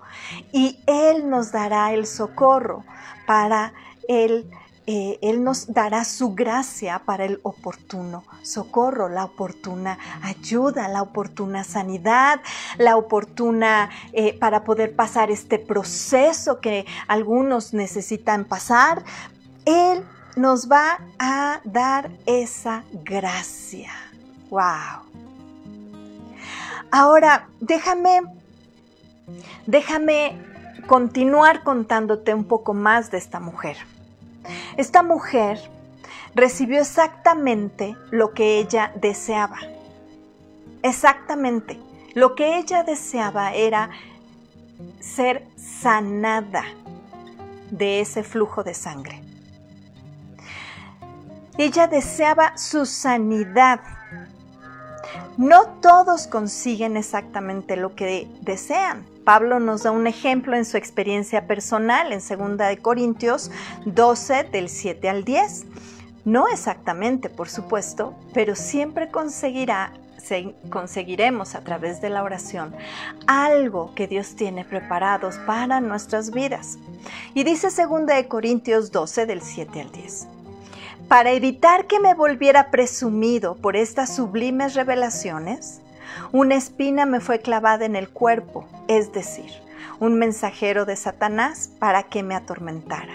y 0.52 0.80
Él 0.86 1.30
nos 1.30 1.52
dará 1.52 1.94
el 1.94 2.06
socorro 2.08 2.84
para 3.26 3.74
Él. 4.08 4.50
Eh, 4.88 5.18
él 5.24 5.44
nos 5.44 5.74
dará 5.74 6.04
su 6.04 6.36
gracia 6.36 7.02
para 7.06 7.26
el 7.26 7.40
oportuno 7.42 8.24
socorro, 8.44 9.10
la 9.10 9.26
oportuna 9.26 9.98
ayuda, 10.22 10.88
la 10.88 11.02
oportuna 11.02 11.64
sanidad, 11.64 12.40
la 12.78 12.96
oportuna 12.96 13.90
eh, 14.14 14.38
para 14.38 14.64
poder 14.64 14.96
pasar 14.96 15.32
este 15.32 15.58
proceso 15.58 16.60
que 16.62 16.86
algunos 17.08 17.74
necesitan 17.74 18.46
pasar. 18.46 19.04
Él 19.66 20.04
nos 20.36 20.70
va 20.70 21.00
a 21.20 21.62
dar 21.64 22.12
esa 22.26 22.84
gracia. 23.04 23.92
¡Wow! 24.50 25.06
Ahora, 26.92 27.50
déjame, 27.60 28.22
déjame 29.66 30.38
continuar 30.88 31.64
contándote 31.64 32.34
un 32.34 32.46
poco 32.46 32.74
más 32.74 33.12
de 33.12 33.18
esta 33.18 33.40
mujer. 33.40 33.78
Esta 34.78 35.04
mujer 35.04 35.60
recibió 36.36 36.82
exactamente 36.82 37.96
lo 38.12 38.34
que 38.34 38.60
ella 38.60 38.92
deseaba. 38.96 39.58
Exactamente. 40.84 41.80
Lo 42.14 42.36
que 42.36 42.58
ella 42.60 42.84
deseaba 42.84 43.54
era 43.54 43.90
ser 45.00 45.48
sanada 45.58 46.64
de 47.72 48.02
ese 48.02 48.24
flujo 48.24 48.64
de 48.64 48.74
sangre. 48.74 49.25
Ella 51.58 51.88
deseaba 51.88 52.58
su 52.58 52.86
sanidad. 52.86 53.80
No 55.38 55.68
todos 55.82 56.28
consiguen 56.28 56.98
exactamente 56.98 57.78
lo 57.78 57.96
que 57.96 58.28
desean. 58.42 59.06
Pablo 59.24 59.60
nos 59.60 59.84
da 59.84 59.92
un 59.92 60.06
ejemplo 60.08 60.56
en 60.56 60.66
su 60.66 60.78
experiencia 60.78 61.48
personal 61.48 62.12
en 62.12 62.20
2 62.20 62.80
Corintios 62.82 63.52
12 63.86 64.44
del 64.52 64.70
7 64.70 65.10
al 65.10 65.24
10. 65.24 65.66
No 66.26 66.48
exactamente, 66.48 67.30
por 67.30 67.50
supuesto, 67.50 68.16
pero 68.34 68.56
siempre 68.56 69.10
conseguirá 69.10 69.94
conseguiremos 70.72 71.54
a 71.54 71.62
través 71.62 72.02
de 72.02 72.10
la 72.10 72.24
oración 72.24 72.74
algo 73.28 73.94
que 73.94 74.08
Dios 74.08 74.36
tiene 74.36 74.66
preparados 74.66 75.38
para 75.46 75.82
nuestras 75.82 76.32
vidas. 76.32 76.80
Y 77.36 77.44
dice 77.44 77.68
2 77.68 78.26
Corintios 78.28 78.92
12 78.92 79.28
del 79.28 79.42
7 79.42 79.82
al 79.82 79.92
10. 79.92 80.35
Para 81.08 81.34
evitar 81.34 81.86
que 81.86 82.00
me 82.00 82.16
volviera 82.16 82.72
presumido 82.72 83.56
por 83.56 83.76
estas 83.76 84.16
sublimes 84.16 84.74
revelaciones, 84.74 85.82
una 86.32 86.56
espina 86.56 87.06
me 87.06 87.20
fue 87.20 87.40
clavada 87.40 87.86
en 87.86 87.96
el 87.96 88.10
cuerpo, 88.10 88.68
es 88.88 89.14
decir, 89.14 89.52
un 90.00 90.18
mensajero 90.18 90.86
de 90.86 90.96
Satanás 90.96 91.70
para 91.80 92.04
que 92.04 92.24
me 92.24 92.34
atormentara. 92.34 93.14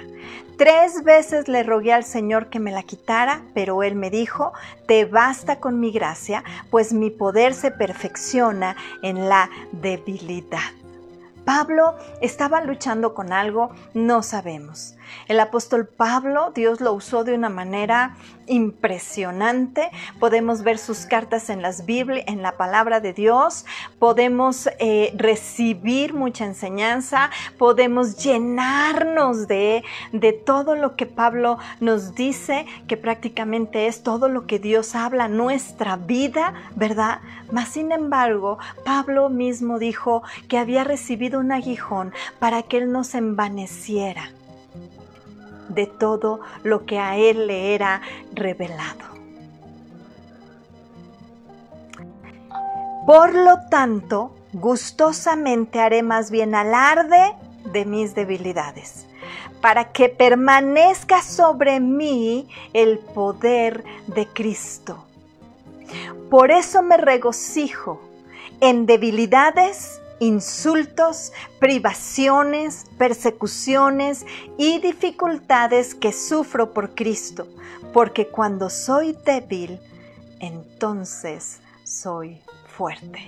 Tres 0.57 1.03
veces 1.03 1.49
le 1.49 1.65
rogué 1.65 1.93
al 1.93 2.05
Señor 2.05 2.49
que 2.49 2.61
me 2.61 2.71
la 2.71 2.85
quitara, 2.85 3.43
pero 3.55 3.83
Él 3.83 3.97
me 3.97 4.11
dijo, 4.11 4.53
te 4.87 5.05
basta 5.05 5.59
con 5.59 5.81
mi 5.81 5.91
gracia, 5.91 6.45
pues 6.71 6.93
mi 6.93 7.11
poder 7.11 7.55
se 7.55 7.73
perfecciona 7.73 8.77
en 9.03 9.29
la 9.29 9.51
debilidad. 9.73 10.61
Pablo 11.45 11.97
estaba 12.21 12.61
luchando 12.61 13.15
con 13.15 13.33
algo, 13.33 13.71
no 13.95 14.23
sabemos. 14.23 14.95
El 15.29 15.41
apóstol 15.41 15.87
Pablo, 15.87 16.53
Dios 16.55 16.81
lo 16.81 16.93
usó 16.93 17.25
de 17.25 17.35
una 17.35 17.49
manera 17.49 18.17
impresionante. 18.47 19.91
Podemos 20.19 20.63
ver 20.63 20.79
sus 20.79 21.07
cartas 21.07 21.51
en 21.51 21.63
las 21.63 21.87
Biblia, 21.87 22.25
en 22.27 22.43
la 22.43 22.57
palabra 22.57 23.01
de 23.01 23.13
Dios. 23.13 23.65
Podemos 23.99 24.69
eh, 24.79 25.13
recibir 25.17 26.15
mucha 26.15 26.45
enseñanza. 26.45 27.31
Podemos 27.59 28.17
llenarnos 28.23 29.47
de, 29.47 29.85
de 30.13 30.33
todo 30.33 30.75
lo 30.75 30.97
que 30.97 31.07
Pablo 31.07 31.59
nos 31.81 32.15
dice, 32.15 32.67
que 32.89 32.97
prácticamente 32.97 33.87
es 33.87 34.03
todo 34.03 34.29
lo 34.29 34.47
que 34.47 34.59
Dios 34.59 34.95
habla, 34.95 35.29
nuestra 35.29 35.97
vida, 35.97 36.55
¿verdad? 36.75 37.21
Mas 37.53 37.69
sin 37.69 37.93
embargo, 37.93 38.59
Pablo 38.85 39.29
mismo 39.29 39.79
dijo 39.79 40.23
que 40.49 40.59
había 40.59 40.85
recibido 40.85 41.41
un 41.41 41.53
aguijón 41.53 42.13
para 42.39 42.63
que 42.63 42.79
él 42.79 42.93
no 42.93 43.05
se 43.05 43.19
envaneciera 43.19 44.31
de 45.71 45.87
todo 45.87 46.41
lo 46.63 46.85
que 46.85 46.99
a 46.99 47.17
él 47.17 47.47
le 47.47 47.75
era 47.75 48.03
revelado. 48.33 49.11
Por 53.07 53.35
lo 53.35 53.59
tanto, 53.71 54.37
gustosamente 54.53 55.81
haré 55.81 56.03
más 56.03 56.31
bien 56.31 56.55
alarde 56.55 57.35
de 57.73 57.85
mis 57.85 58.15
debilidades, 58.15 59.07
para 59.61 59.93
que 59.93 60.09
permanezca 60.09 61.23
sobre 61.23 61.81
mí 61.81 62.49
el 62.73 62.99
poder 62.99 63.85
de 64.07 64.27
Cristo. 64.27 65.05
Por 66.31 66.51
eso 66.51 66.83
me 66.83 66.97
regocijo 66.97 68.01
en 68.61 68.87
debilidades 68.87 70.00
insultos, 70.21 71.33
privaciones, 71.59 72.85
persecuciones 72.99 74.25
y 74.57 74.79
dificultades 74.79 75.95
que 75.95 76.13
sufro 76.13 76.73
por 76.73 76.95
Cristo, 76.95 77.49
porque 77.93 78.29
cuando 78.29 78.71
soy 78.71 79.17
débil, 79.25 79.81
entonces 80.39 81.61
soy 81.85 82.41
fuerte. 82.67 83.21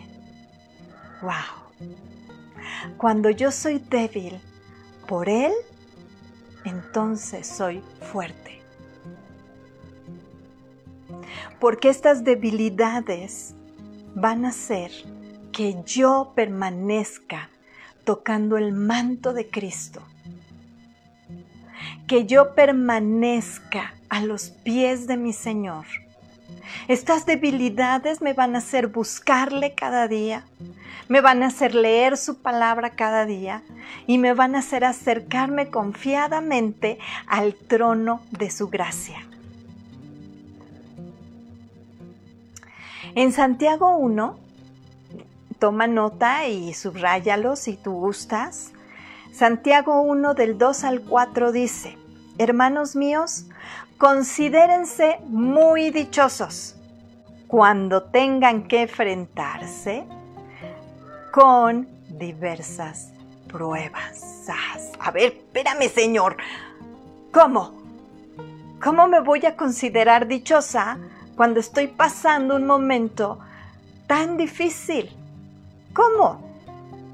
¡Wow! 1.22 1.88
Cuando 2.98 3.30
yo 3.30 3.50
soy 3.50 3.78
débil 3.78 4.38
por 5.08 5.28
Él, 5.28 5.52
entonces 6.64 7.46
soy 7.46 7.82
fuerte. 8.12 8.60
Porque 11.58 11.88
estas 11.88 12.22
debilidades 12.24 13.54
van 14.14 14.44
a 14.44 14.52
ser 14.52 14.90
que 15.52 15.76
yo 15.84 16.32
permanezca 16.34 17.50
tocando 18.04 18.56
el 18.56 18.72
manto 18.72 19.32
de 19.32 19.48
Cristo, 19.48 20.02
que 22.06 22.26
yo 22.26 22.54
permanezca 22.54 23.94
a 24.08 24.20
los 24.22 24.50
pies 24.50 25.06
de 25.06 25.16
mi 25.16 25.32
Señor. 25.32 25.84
Estas 26.88 27.26
debilidades 27.26 28.20
me 28.20 28.32
van 28.32 28.54
a 28.54 28.58
hacer 28.58 28.88
buscarle 28.88 29.74
cada 29.74 30.08
día, 30.08 30.44
me 31.08 31.20
van 31.20 31.42
a 31.42 31.46
hacer 31.46 31.74
leer 31.74 32.16
su 32.16 32.40
palabra 32.40 32.90
cada 32.90 33.24
día 33.26 33.62
y 34.06 34.18
me 34.18 34.34
van 34.34 34.54
a 34.56 34.60
hacer 34.60 34.84
acercarme 34.84 35.70
confiadamente 35.70 36.98
al 37.26 37.54
trono 37.54 38.20
de 38.30 38.50
su 38.50 38.68
gracia. 38.68 39.18
En 43.14 43.32
Santiago 43.32 43.96
1 43.96 44.41
toma 45.62 45.86
nota 45.86 46.48
y 46.48 46.74
subráyalo 46.74 47.54
si 47.54 47.76
tú 47.76 47.92
gustas. 47.92 48.72
Santiago 49.32 50.02
1 50.02 50.34
del 50.34 50.58
2 50.58 50.82
al 50.82 51.02
4 51.02 51.52
dice, 51.52 51.96
Hermanos 52.36 52.96
míos, 52.96 53.44
considérense 53.96 55.20
muy 55.28 55.92
dichosos 55.92 56.74
cuando 57.46 58.02
tengan 58.02 58.66
que 58.66 58.82
enfrentarse 58.82 60.04
con 61.30 61.86
diversas 62.08 63.12
pruebas. 63.46 64.48
A 64.98 65.12
ver, 65.12 65.44
espérame, 65.46 65.88
Señor. 65.88 66.38
¿Cómo? 67.30 67.80
¿Cómo 68.82 69.06
me 69.06 69.20
voy 69.20 69.46
a 69.46 69.54
considerar 69.54 70.26
dichosa 70.26 70.98
cuando 71.36 71.60
estoy 71.60 71.86
pasando 71.86 72.56
un 72.56 72.66
momento 72.66 73.38
tan 74.08 74.36
difícil? 74.36 75.21
¿Cómo? 75.92 76.40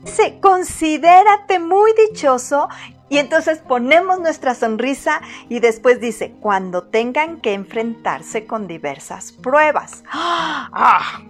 Dice, 0.04 0.38
considérate 0.40 1.58
muy 1.58 1.92
dichoso 2.08 2.68
y 3.08 3.18
entonces 3.18 3.58
ponemos 3.58 4.20
nuestra 4.20 4.54
sonrisa 4.54 5.20
y 5.48 5.60
después 5.60 6.00
dice, 6.00 6.34
cuando 6.40 6.84
tengan 6.84 7.40
que 7.40 7.54
enfrentarse 7.54 8.46
con 8.46 8.66
diversas 8.66 9.32
pruebas. 9.32 10.04
¡Ah! 10.10 11.22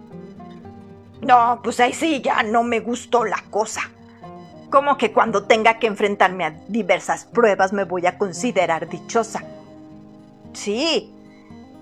No, 1.23 1.61
pues 1.63 1.81
ahí 1.81 1.93
sí, 1.93 2.21
ya 2.21 2.43
no 2.43 2.63
me 2.63 2.81
gustó 2.81 3.25
la 3.25 3.43
cosa. 3.51 3.83
¿Cómo 4.71 4.99
que 4.99 5.13
cuando 5.13 5.45
tenga 5.45 5.79
que 5.79 5.87
enfrentarme 5.87 6.45
a 6.45 6.51
diversas 6.69 7.25
pruebas 7.25 7.73
me 7.73 7.85
voy 7.85 8.07
a 8.07 8.19
considerar 8.19 8.89
dichosa? 8.89 9.43
Sí, 10.53 11.15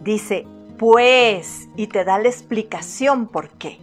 dice, 0.01 0.47
pues, 0.79 1.69
y 1.77 1.89
te 1.89 2.05
da 2.05 2.19
la 2.19 2.29
explicación 2.29 3.27
por 3.27 3.51
qué 3.51 3.81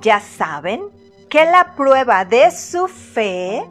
ya 0.00 0.20
saben 0.20 0.82
que 1.28 1.44
la 1.44 1.74
prueba 1.76 2.24
de 2.24 2.50
su 2.50 2.88
fe, 2.88 3.64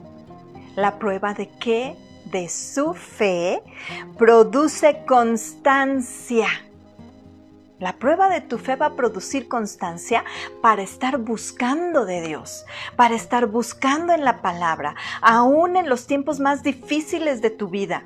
la 0.76 0.98
prueba 1.00 1.34
de 1.34 1.50
qué? 1.60 1.96
De 2.26 2.50
su 2.50 2.94
fe, 2.94 3.62
produce 4.18 5.04
constancia. 5.08 6.48
La 7.80 7.94
prueba 7.94 8.28
de 8.30 8.42
tu 8.42 8.58
fe 8.58 8.76
va 8.76 8.88
a 8.88 8.96
producir 8.96 9.48
constancia 9.48 10.26
para 10.62 10.82
estar 10.82 11.20
buscando 11.20 12.06
de 12.06 12.22
Dios, 12.22 12.66
para 12.96 13.14
estar 13.14 13.46
buscando 13.46 14.14
en 14.14 14.26
la 14.26 14.42
palabra, 14.42 14.96
aún 15.22 15.78
en 15.78 15.88
los 15.88 16.08
tiempos 16.08 16.40
más 16.40 16.64
difíciles 16.64 17.42
de 17.44 17.52
tu 17.52 17.70
vida. 17.70 18.04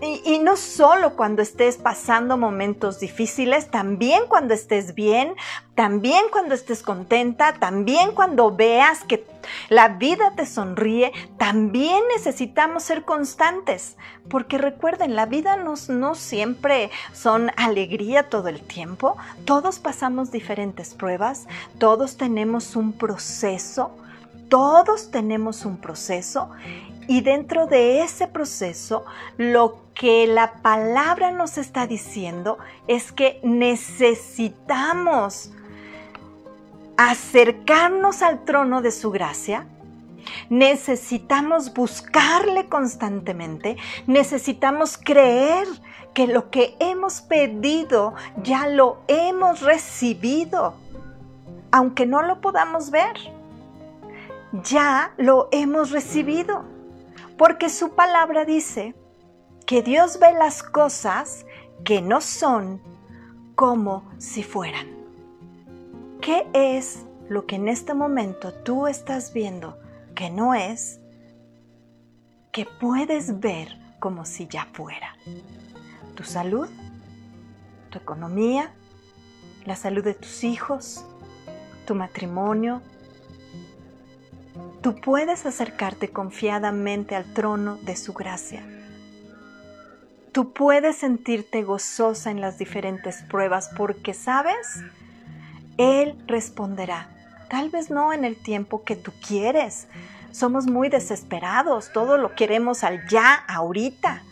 Y, 0.00 0.38
no 0.38 0.56
solo 0.56 1.14
cuando 1.14 1.42
estés 1.42 1.76
pasando 1.76 2.38
momentos 2.38 3.00
difíciles, 3.00 3.70
también 3.70 4.22
cuando 4.28 4.54
estés 4.54 4.94
bien, 4.94 5.34
también 5.74 6.24
cuando 6.32 6.54
estés 6.54 6.82
contenta, 6.82 7.52
también 7.60 8.12
cuando 8.12 8.50
veas 8.50 9.04
que 9.04 9.18
la 9.68 9.88
vida 9.88 10.32
te 10.36 10.46
sonríe, 10.46 11.12
también 11.38 12.02
necesitamos 12.14 12.82
ser 12.82 13.04
constantes. 13.04 13.96
Porque 14.28 14.58
recuerden, 14.58 15.16
la 15.16 15.26
vida 15.26 15.56
no, 15.56 15.74
no 15.88 16.14
siempre 16.14 16.90
son 17.12 17.50
alegría 17.56 18.28
todo 18.28 18.48
el 18.48 18.60
tiempo. 18.60 19.16
Todos 19.44 19.78
pasamos 19.78 20.30
diferentes 20.30 20.94
pruebas, 20.94 21.46
todos 21.78 22.16
tenemos 22.16 22.76
un 22.76 22.92
proceso, 22.92 23.96
todos 24.48 25.10
tenemos 25.10 25.64
un 25.64 25.78
proceso 25.78 26.50
y 27.08 27.20
dentro 27.20 27.66
de 27.66 28.02
ese 28.02 28.28
proceso, 28.28 29.04
lo 29.36 29.82
que 29.94 30.26
la 30.26 30.54
palabra 30.62 31.32
nos 31.32 31.58
está 31.58 31.86
diciendo 31.86 32.56
es 32.86 33.12
que 33.12 33.40
necesitamos 33.42 35.50
acercarnos 36.96 38.22
al 38.22 38.44
trono 38.44 38.82
de 38.82 38.90
su 38.90 39.10
gracia, 39.10 39.66
necesitamos 40.50 41.72
buscarle 41.72 42.68
constantemente, 42.68 43.76
necesitamos 44.06 44.98
creer 44.98 45.66
que 46.14 46.26
lo 46.26 46.50
que 46.50 46.76
hemos 46.78 47.22
pedido 47.22 48.14
ya 48.42 48.68
lo 48.68 49.02
hemos 49.08 49.60
recibido, 49.60 50.74
aunque 51.70 52.06
no 52.06 52.22
lo 52.22 52.40
podamos 52.40 52.90
ver. 52.90 53.16
Ya 54.64 55.14
lo 55.16 55.48
hemos 55.50 55.92
recibido, 55.92 56.64
porque 57.38 57.70
su 57.70 57.94
palabra 57.94 58.44
dice 58.44 58.94
que 59.66 59.82
Dios 59.82 60.18
ve 60.20 60.34
las 60.34 60.62
cosas 60.62 61.46
que 61.84 62.02
no 62.02 62.20
son 62.20 62.82
como 63.54 64.04
si 64.18 64.42
fueran. 64.42 64.91
¿Qué 66.22 66.46
es 66.54 67.04
lo 67.28 67.46
que 67.46 67.56
en 67.56 67.68
este 67.68 67.92
momento 67.92 68.52
tú 68.52 68.86
estás 68.86 69.32
viendo 69.34 69.78
que 70.14 70.30
no 70.30 70.54
es, 70.54 71.00
que 72.52 72.64
puedes 72.64 73.40
ver 73.40 73.76
como 73.98 74.24
si 74.24 74.46
ya 74.46 74.66
fuera? 74.72 75.16
¿Tu 76.14 76.24
salud? 76.24 76.68
¿Tu 77.90 77.98
economía? 77.98 78.72
¿La 79.66 79.76
salud 79.76 80.04
de 80.04 80.14
tus 80.14 80.44
hijos? 80.44 81.04
¿Tu 81.86 81.94
matrimonio? 81.94 82.80
Tú 84.80 84.94
puedes 84.94 85.44
acercarte 85.44 86.08
confiadamente 86.08 87.16
al 87.16 87.34
trono 87.34 87.76
de 87.78 87.96
su 87.96 88.12
gracia 88.12 88.64
Tú 90.32 90.54
puedes 90.54 90.96
sentirte 90.96 91.62
gozosa 91.62 92.30
en 92.30 92.40
las 92.40 92.56
diferentes 92.56 93.22
pruebas 93.22 93.70
porque 93.76 94.14
sabes, 94.14 94.82
Él 95.76 96.16
responderá. 96.26 97.08
Tal 97.48 97.70
vez 97.70 97.90
no 97.90 98.12
en 98.12 98.24
el 98.24 98.36
tiempo 98.36 98.84
que 98.84 98.96
tú 98.96 99.12
quieres. 99.26 99.88
Somos 100.30 100.66
muy 100.66 100.88
desesperados, 100.88 101.92
todo 101.92 102.16
lo 102.16 102.34
queremos 102.34 102.84
al 102.84 103.06
ya, 103.08 103.34
ahorita. 103.34 104.22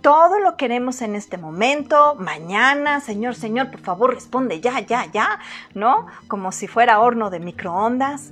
Todo 0.00 0.38
lo 0.38 0.56
queremos 0.56 1.02
en 1.02 1.16
este 1.16 1.36
momento, 1.36 2.14
mañana, 2.14 3.00
Señor, 3.00 3.34
Señor, 3.34 3.70
por 3.70 3.80
favor, 3.80 4.14
responde 4.14 4.60
ya, 4.60 4.80
ya, 4.80 5.06
ya, 5.06 5.40
¿no? 5.74 6.06
Como 6.28 6.52
si 6.52 6.68
fuera 6.68 7.00
horno 7.00 7.28
de 7.28 7.40
microondas. 7.40 8.30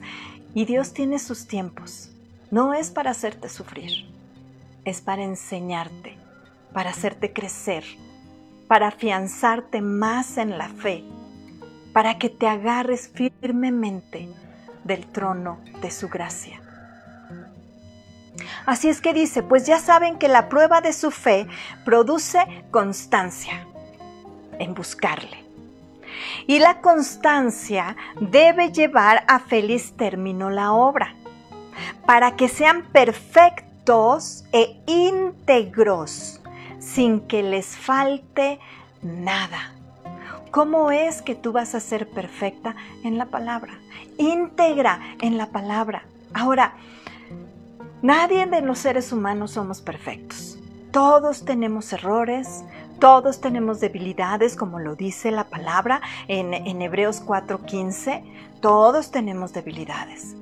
Y 0.55 0.67
Dios 0.67 0.95
tiene 0.95 1.19
sus 1.19 1.49
tiempos. 1.49 2.11
No 2.51 2.75
es 2.75 2.91
para 2.91 3.11
hacerte 3.11 3.49
sufrir, 3.49 4.07
es 4.85 5.01
para 5.01 5.25
enseñarte 5.25 6.25
para 6.75 6.91
hacerte 6.91 7.33
crecer, 7.33 7.85
para 8.67 8.89
afianzarte 8.89 9.81
más 9.81 10.37
en 10.37 10.59
la 10.59 10.69
fe, 10.69 11.05
para 11.95 12.19
que 12.19 12.29
te 12.29 12.49
agarres 12.49 13.09
firmemente 13.09 14.29
del 14.83 15.07
trono 15.07 15.61
de 15.81 15.93
su 15.93 16.09
gracia. 16.09 16.61
Así 18.67 18.89
es 18.89 19.01
que 19.01 19.15
dice, 19.15 19.45
pues 19.45 19.65
ya 19.65 19.79
saben 19.79 20.19
que 20.19 20.27
la 20.27 20.49
prueba 20.49 20.81
de 20.81 20.93
su 20.93 21.13
fe 21.13 21.47
produce 21.85 22.41
constancia 22.73 23.65
en 24.59 24.75
buscarle. 24.75 25.45
Y 26.49 26.59
la 26.59 26.81
constancia 26.81 27.97
debe 28.21 28.73
llevar 28.73 29.25
a 29.29 29.39
feliz 29.39 29.95
término 29.97 30.51
la 30.51 30.73
obra, 30.73 31.15
para 32.07 32.35
que 32.35 32.49
sean 32.49 32.83
perfectos 32.91 34.45
e 34.53 34.83
íntegros, 34.87 36.41
sin 36.81 37.21
que 37.21 37.45
les 37.45 37.77
falte 37.77 38.59
nada. 39.01 39.75
¿Cómo 40.55 40.93
es 40.93 41.21
que 41.21 41.35
tú 41.35 41.51
vas 41.51 41.75
a 41.75 41.81
ser 41.81 42.09
perfecta 42.09 42.77
en 43.03 43.19
la 43.19 43.27
palabra? 43.27 43.81
Íntegra 44.19 45.01
en 45.21 45.37
la 45.37 45.47
palabra. 45.47 46.05
Ahora, 46.33 46.75
nadie 48.03 48.47
de 48.47 48.61
los 48.61 48.79
seres 48.79 49.13
humanos 49.13 49.51
somos 49.51 49.81
perfectos. 49.81 50.57
Todos 50.93 51.45
tenemos 51.45 51.93
errores, 51.93 52.63
todos 53.01 53.41
tenemos 53.41 53.81
debilidades, 53.81 54.55
como 54.55 54.79
lo 54.79 54.95
dice 54.95 55.33
la 55.33 55.43
palabra 55.43 56.01
en, 56.29 56.55
en 56.55 56.83
Hebreos 56.83 57.21
4:15. 57.27 58.23
Todos 58.61 59.11
tenemos 59.11 59.53
debilidades. 59.55 60.37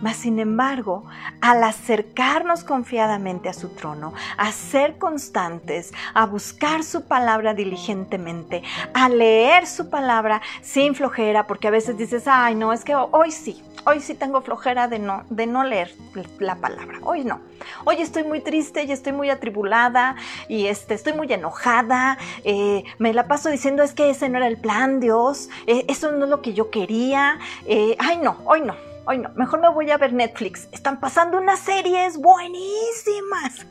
Mas 0.00 0.16
sin 0.16 0.38
embargo, 0.38 1.04
al 1.40 1.62
acercarnos 1.64 2.64
confiadamente 2.64 3.48
a 3.48 3.54
su 3.54 3.70
trono, 3.70 4.12
a 4.36 4.52
ser 4.52 4.98
constantes, 4.98 5.92
a 6.14 6.26
buscar 6.26 6.84
su 6.84 7.06
palabra 7.06 7.54
diligentemente, 7.54 8.62
a 8.94 9.08
leer 9.08 9.66
su 9.66 9.88
palabra 9.88 10.42
sin 10.62 10.94
flojera, 10.94 11.46
porque 11.46 11.68
a 11.68 11.70
veces 11.70 11.96
dices, 11.96 12.24
ay, 12.26 12.54
no, 12.54 12.72
es 12.72 12.84
que 12.84 12.94
hoy 12.94 13.30
sí, 13.30 13.62
hoy 13.86 14.00
sí 14.00 14.14
tengo 14.14 14.42
flojera 14.42 14.88
de 14.88 14.98
no, 14.98 15.24
de 15.30 15.46
no 15.46 15.64
leer 15.64 15.94
la 16.38 16.56
palabra, 16.56 16.98
hoy 17.02 17.24
no. 17.24 17.40
Hoy 17.84 17.96
estoy 17.96 18.24
muy 18.24 18.40
triste 18.40 18.84
y 18.84 18.92
estoy 18.92 19.12
muy 19.12 19.30
atribulada 19.30 20.16
y 20.48 20.66
este, 20.66 20.94
estoy 20.94 21.14
muy 21.14 21.32
enojada, 21.32 22.18
eh, 22.44 22.84
me 22.98 23.14
la 23.14 23.26
paso 23.26 23.48
diciendo 23.48 23.82
es 23.82 23.92
que 23.92 24.10
ese 24.10 24.28
no 24.28 24.36
era 24.36 24.46
el 24.46 24.58
plan, 24.58 25.00
Dios, 25.00 25.48
eh, 25.66 25.84
eso 25.88 26.12
no 26.12 26.24
es 26.24 26.30
lo 26.30 26.42
que 26.42 26.52
yo 26.52 26.70
quería, 26.70 27.38
eh, 27.66 27.96
ay 27.98 28.18
no, 28.18 28.36
hoy 28.44 28.60
no 28.60 28.95
Hoy 29.08 29.18
no, 29.18 29.30
mejor 29.36 29.60
me 29.60 29.68
voy 29.68 29.88
a 29.92 29.98
ver 29.98 30.12
Netflix. 30.12 30.68
Están 30.72 30.98
pasando 30.98 31.38
unas 31.38 31.60
series 31.60 32.18
buenísimas. 32.18 33.64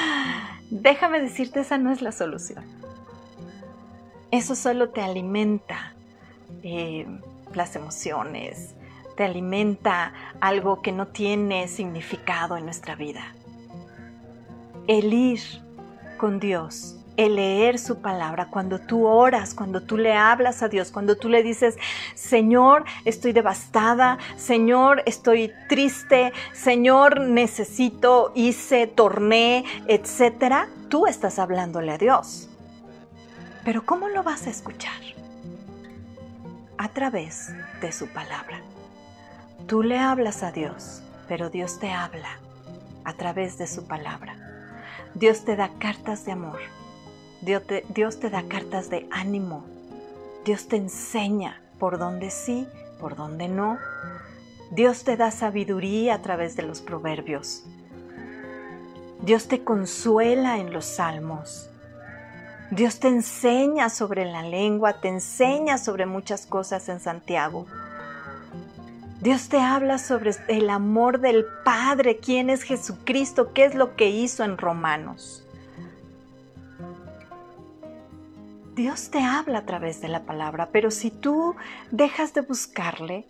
Déjame 0.70 1.20
decirte, 1.20 1.60
esa 1.60 1.76
no 1.76 1.90
es 1.90 2.02
la 2.02 2.12
solución. 2.12 2.64
Eso 4.30 4.54
solo 4.54 4.90
te 4.90 5.02
alimenta 5.02 5.92
eh, 6.62 7.04
las 7.52 7.74
emociones, 7.74 8.76
te 9.16 9.24
alimenta 9.24 10.12
algo 10.40 10.82
que 10.82 10.92
no 10.92 11.08
tiene 11.08 11.66
significado 11.66 12.56
en 12.56 12.64
nuestra 12.64 12.94
vida. 12.94 13.24
El 14.86 15.12
ir 15.12 15.40
con 16.16 16.38
Dios 16.38 16.99
el 17.20 17.36
leer 17.36 17.78
su 17.78 18.00
palabra, 18.00 18.46
cuando 18.46 18.78
tú 18.78 19.06
oras, 19.06 19.52
cuando 19.52 19.82
tú 19.82 19.98
le 19.98 20.14
hablas 20.14 20.62
a 20.62 20.68
Dios, 20.68 20.90
cuando 20.90 21.16
tú 21.18 21.28
le 21.28 21.42
dices, 21.42 21.76
Señor, 22.14 22.84
estoy 23.04 23.32
devastada, 23.32 24.16
Señor, 24.38 25.02
estoy 25.04 25.52
triste, 25.68 26.32
Señor, 26.54 27.20
necesito, 27.20 28.32
hice, 28.34 28.86
torné, 28.86 29.66
etcétera, 29.86 30.70
tú 30.88 31.06
estás 31.06 31.38
hablándole 31.38 31.92
a 31.92 31.98
Dios. 31.98 32.48
Pero 33.66 33.84
¿cómo 33.84 34.08
lo 34.08 34.22
vas 34.22 34.46
a 34.46 34.50
escuchar? 34.50 35.02
A 36.78 36.88
través 36.88 37.52
de 37.82 37.92
su 37.92 38.08
palabra. 38.08 38.62
Tú 39.66 39.82
le 39.82 39.98
hablas 39.98 40.42
a 40.42 40.52
Dios, 40.52 41.02
pero 41.28 41.50
Dios 41.50 41.78
te 41.78 41.92
habla 41.92 42.40
a 43.04 43.12
través 43.12 43.58
de 43.58 43.66
su 43.66 43.86
palabra. 43.86 44.36
Dios 45.14 45.44
te 45.44 45.54
da 45.54 45.68
cartas 45.78 46.24
de 46.24 46.32
amor 46.32 46.79
Dios 47.40 48.20
te, 48.20 48.30
da 48.30 48.42
cartas 48.48 48.90
de 48.90 49.08
ánimo. 49.10 49.64
Dios 50.44 50.68
te 50.68 50.76
enseña 50.76 51.62
por 51.78 51.98
dónde 51.98 52.30
sí, 52.30 52.68
por 53.00 53.16
dónde 53.16 53.48
no. 53.48 53.78
Dios 54.70 55.04
te 55.04 55.16
da 55.16 55.30
sabiduría 55.30 56.14
a 56.14 56.22
través 56.22 56.54
de 56.56 56.62
los 56.62 56.80
proverbios. 56.80 57.64
Dios 59.22 59.48
te 59.48 59.64
consuela 59.64 60.58
en 60.58 60.72
los 60.72 60.84
salmos. 60.84 61.70
Dios 62.70 63.00
te 63.00 63.08
enseña 63.08 63.88
sobre 63.88 64.26
la 64.26 64.42
lengua, 64.42 65.00
te 65.00 65.08
enseña 65.08 65.78
sobre 65.78 66.06
muchas 66.06 66.46
cosas 66.46 66.88
en 66.88 67.00
Santiago. 67.00 67.66
Dios 69.20 69.48
te 69.48 69.58
habla 69.58 69.98
sobre 69.98 70.32
el 70.48 70.70
amor 70.70 71.20
del 71.20 71.44
Padre, 71.64 72.18
quién 72.18 72.48
es 72.48 72.62
Jesucristo, 72.62 73.52
qué 73.52 73.64
es 73.64 73.74
lo 73.74 73.96
que 73.96 74.08
hizo 74.08 74.44
en 74.44 74.56
Romanos. 74.56 75.46
Dios 78.80 79.10
te 79.10 79.22
habla 79.22 79.58
a 79.58 79.66
través 79.66 80.00
de 80.00 80.08
la 80.08 80.22
palabra, 80.22 80.70
pero 80.72 80.90
si 80.90 81.10
tú 81.10 81.54
dejas 81.90 82.32
de 82.32 82.40
buscarle, 82.40 83.26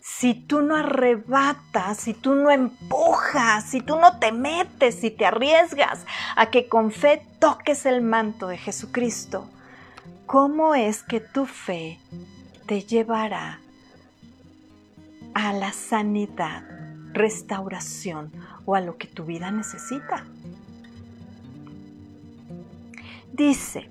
si 0.00 0.34
tú 0.34 0.62
no 0.62 0.76
arrebatas, 0.76 1.96
si 1.98 2.14
tú 2.14 2.36
no 2.36 2.48
empujas, 2.48 3.64
si 3.64 3.80
tú 3.80 3.96
no 3.96 4.20
te 4.20 4.30
metes, 4.30 5.00
si 5.00 5.10
te 5.10 5.26
arriesgas 5.26 6.06
a 6.36 6.50
que 6.52 6.68
con 6.68 6.92
fe 6.92 7.26
toques 7.40 7.86
el 7.86 8.02
manto 8.02 8.46
de 8.46 8.56
Jesucristo, 8.56 9.50
¿cómo 10.26 10.76
es 10.76 11.02
que 11.02 11.18
tu 11.18 11.46
fe 11.46 11.98
te 12.66 12.82
llevará 12.82 13.58
a 15.34 15.52
la 15.54 15.72
sanidad, 15.72 16.62
restauración 17.12 18.30
o 18.64 18.76
a 18.76 18.80
lo 18.80 18.96
que 18.96 19.08
tu 19.08 19.24
vida 19.24 19.50
necesita? 19.50 20.24
Dice, 23.32 23.90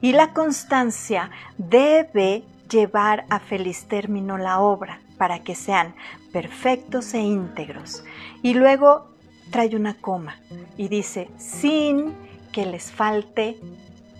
y 0.00 0.12
la 0.12 0.32
constancia 0.32 1.30
debe 1.58 2.44
llevar 2.70 3.24
a 3.30 3.40
feliz 3.40 3.86
término 3.86 4.38
la 4.38 4.60
obra 4.60 5.00
para 5.18 5.40
que 5.40 5.54
sean 5.54 5.94
perfectos 6.32 7.14
e 7.14 7.18
íntegros. 7.20 8.04
Y 8.42 8.54
luego 8.54 9.10
trae 9.50 9.74
una 9.76 9.94
coma 9.94 10.38
y 10.76 10.88
dice, 10.88 11.28
sin 11.36 12.14
que 12.52 12.66
les 12.66 12.90
falte 12.92 13.58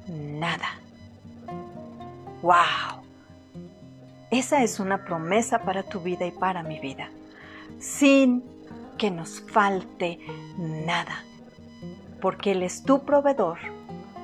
nada. 0.08 0.78
¡Wow! 2.42 3.02
Esa 4.30 4.62
es 4.62 4.80
una 4.80 5.04
promesa 5.04 5.62
para 5.62 5.82
tu 5.82 6.00
vida 6.00 6.26
y 6.26 6.30
para 6.30 6.62
mi 6.62 6.78
vida. 6.80 7.08
Sin 7.78 8.44
que 8.98 9.10
nos 9.10 9.40
falte 9.40 10.18
nada. 10.58 11.24
porque 12.20 12.52
Él 12.52 12.62
es 12.62 12.82
tu 12.82 13.04
proveedor, 13.04 13.58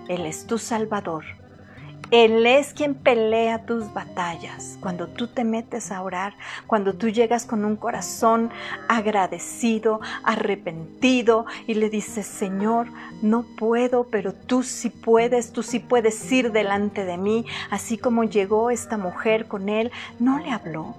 Él 0.09 0.27
es 0.27 0.47
tu 0.47 0.59
salvador. 0.59 1.25
Él 2.13 2.47
es 2.47 2.73
quien 2.73 2.95
pelea 2.95 3.67
tus 3.67 3.93
batallas. 3.93 4.79
Cuando 4.81 5.09
tú 5.09 5.27
te 5.27 5.43
metes 5.43 5.91
a 5.91 6.03
orar, 6.03 6.35
cuando 6.69 6.95
tú 6.95 7.09
llegas 7.09 7.45
con 7.45 7.65
un 7.65 7.75
corazón 7.75 8.51
agradecido, 8.89 10.01
arrepentido 10.23 11.47
y 11.67 11.75
le 11.75 11.91
dices, 11.91 12.27
Señor, 12.27 12.87
no 13.23 13.45
puedo, 13.59 14.05
pero 14.05 14.33
tú 14.33 14.63
sí 14.63 14.89
puedes, 14.89 15.53
tú 15.53 15.65
sí 15.65 15.81
puedes 15.81 16.31
ir 16.31 16.53
delante 16.53 17.05
de 17.05 17.19
mí. 17.19 17.45
Así 17.71 17.99
como 17.99 18.23
llegó 18.23 18.71
esta 18.71 18.97
mujer 18.97 19.49
con 19.49 19.69
él, 19.69 19.91
no 20.21 20.39
le 20.39 20.53
habló, 20.53 20.95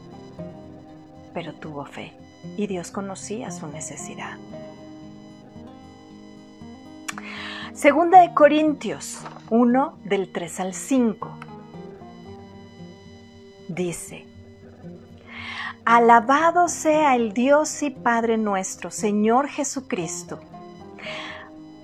pero 1.34 1.54
tuvo 1.54 1.86
fe 1.86 2.14
y 2.58 2.68
Dios 2.68 2.92
conocía 2.92 3.52
su 3.52 3.68
necesidad. 3.68 4.38
Segunda 7.78 8.22
de 8.22 8.34
Corintios 8.34 9.20
1 9.52 10.00
del 10.04 10.32
3 10.32 10.60
al 10.62 10.74
5 10.74 11.30
dice, 13.68 14.26
Alabado 15.86 16.70
sea 16.70 17.16
el 17.16 17.34
Dios 17.34 17.84
y 17.84 17.92
Padre 17.92 18.40
nuestro, 18.40 18.90
Señor 18.90 19.48
Jesucristo, 19.48 20.40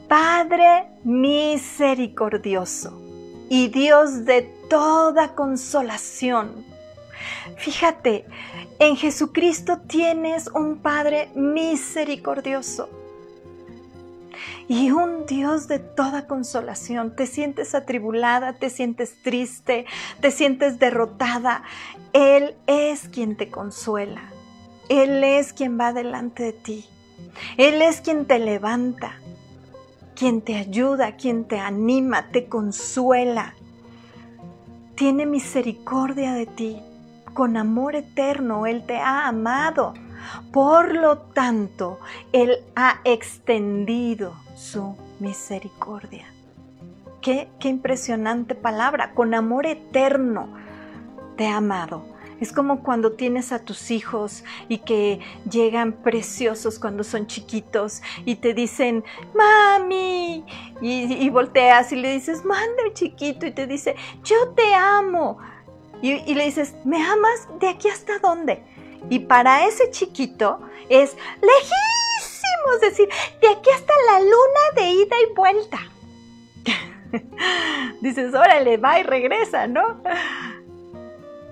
Padre 0.10 0.88
misericordioso 1.04 3.00
y 3.48 3.68
Dios 3.68 4.26
de 4.26 4.52
toda 4.72 5.36
consolación. 5.36 6.66
Fíjate, 7.58 8.26
en 8.80 8.96
Jesucristo 8.96 9.82
tienes 9.88 10.48
un 10.48 10.80
Padre 10.80 11.30
misericordioso 11.36 13.03
y 14.68 14.92
un 14.92 15.26
Dios 15.26 15.68
de 15.68 15.80
toda 15.80 16.28
consolación. 16.28 17.16
Te 17.16 17.26
sientes 17.26 17.76
atribulada, 17.76 18.54
te 18.54 18.70
sientes 18.70 19.22
triste, 19.24 19.86
te 20.22 20.32
sientes 20.32 20.80
derrotada. 20.80 21.64
Él 22.14 22.56
es 22.68 23.10
quien 23.10 23.36
te 23.36 23.50
consuela. 23.50 24.22
Él 24.90 25.24
es 25.24 25.54
quien 25.54 25.80
va 25.80 25.94
delante 25.94 26.44
de 26.44 26.54
ti. 26.54 26.86
Él 27.58 27.82
es 27.82 28.02
quien 28.02 28.26
te 28.26 28.40
levanta, 28.40 29.14
quien 30.16 30.42
te 30.42 30.56
ayuda, 30.56 31.16
quien 31.16 31.46
te 31.46 31.60
anima, 31.60 32.28
te 32.32 32.48
consuela. 32.48 33.56
Tiene 34.96 35.26
misericordia 35.26 36.34
de 36.34 36.46
ti. 36.46 36.82
Con 37.34 37.58
amor 37.58 37.96
eterno 37.96 38.68
Él 38.68 38.86
te 38.86 38.98
ha 38.98 39.28
amado. 39.28 39.94
Por 40.52 40.96
lo 40.96 41.20
tanto, 41.20 42.00
Él 42.32 42.58
ha 42.76 43.00
extendido 43.04 44.36
su 44.56 44.96
misericordia. 45.20 46.28
Qué, 47.22 47.50
qué 47.60 47.70
impresionante 47.70 48.56
palabra, 48.56 49.14
con 49.14 49.34
amor 49.34 49.66
eterno 49.66 50.50
te 51.38 51.48
ha 51.48 51.58
amado. 51.58 52.14
Es 52.40 52.52
como 52.52 52.84
cuando 52.84 53.14
tienes 53.14 53.54
a 53.54 53.60
tus 53.60 53.90
hijos 53.90 54.44
y 54.68 54.80
que 54.80 55.22
llegan 55.50 55.94
preciosos 55.94 56.78
cuando 56.78 57.06
son 57.06 57.26
chiquitos 57.26 58.02
y 58.26 58.36
te 58.36 58.54
dicen, 58.54 59.04
mami, 59.34 60.44
y, 60.82 61.30
volteas 61.30 61.94
y 61.94 61.96
le 61.96 62.12
dices, 62.12 62.44
manda 62.44 62.84
chiquito 62.94 63.46
y 63.46 63.52
te 63.52 63.66
dice, 63.66 63.96
yo 64.24 64.50
te 64.58 64.76
amo. 64.76 65.38
Y, 66.02 66.16
y 66.30 66.36
le 66.36 66.44
dices, 66.44 66.76
¿me 66.84 67.02
amas 67.02 67.48
de 67.62 67.70
aquí 67.70 67.88
hasta 67.88 68.20
dónde? 68.20 68.62
Y 69.10 69.20
para 69.20 69.66
ese 69.68 69.92
chiquito 69.92 70.60
es 70.90 71.16
lejísimo, 71.42 72.74
es 72.76 72.82
decir, 72.82 73.10
de 73.42 73.48
aquí 73.50 73.70
hasta 73.70 73.94
la 74.12 74.20
luna 74.20 74.62
de 74.76 74.90
ida 74.90 75.16
y 75.30 75.34
vuelta. 75.36 75.80
Dices, 78.02 78.34
órale, 78.34 78.78
va 78.78 79.00
y 79.00 79.04
regresa, 79.04 79.68
¿no? 79.68 80.02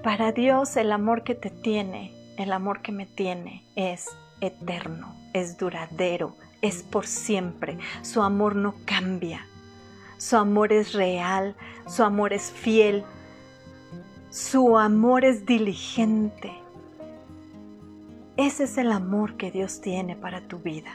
Para 0.04 0.32
Dios 0.32 0.76
el 0.78 0.92
amor 0.92 1.24
que 1.24 1.36
te 1.36 1.50
tiene, 1.50 2.14
el 2.38 2.52
amor 2.54 2.82
que 2.82 2.92
me 2.92 3.06
tiene 3.06 3.64
es 3.76 4.10
eterno, 4.40 5.16
es 5.34 5.58
duradero, 5.58 6.36
es 6.62 6.84
por 6.84 7.06
siempre. 7.06 7.78
Su 8.02 8.22
amor 8.22 8.56
no 8.56 8.76
cambia. 8.86 9.46
Su 10.18 10.38
amor 10.38 10.72
es 10.72 10.94
real, 10.94 11.56
su 11.88 12.04
amor 12.04 12.32
es 12.32 12.52
fiel, 12.52 13.04
su 14.30 14.78
amor 14.78 15.26
es 15.26 15.48
diligente. 15.48 16.61
Ese 18.42 18.64
es 18.64 18.80
el 18.80 18.92
amor 18.92 19.38
que 19.38 19.52
Dios 19.52 19.82
tiene 19.82 20.16
para 20.16 20.42
tu 20.42 20.58
vida. 20.58 20.90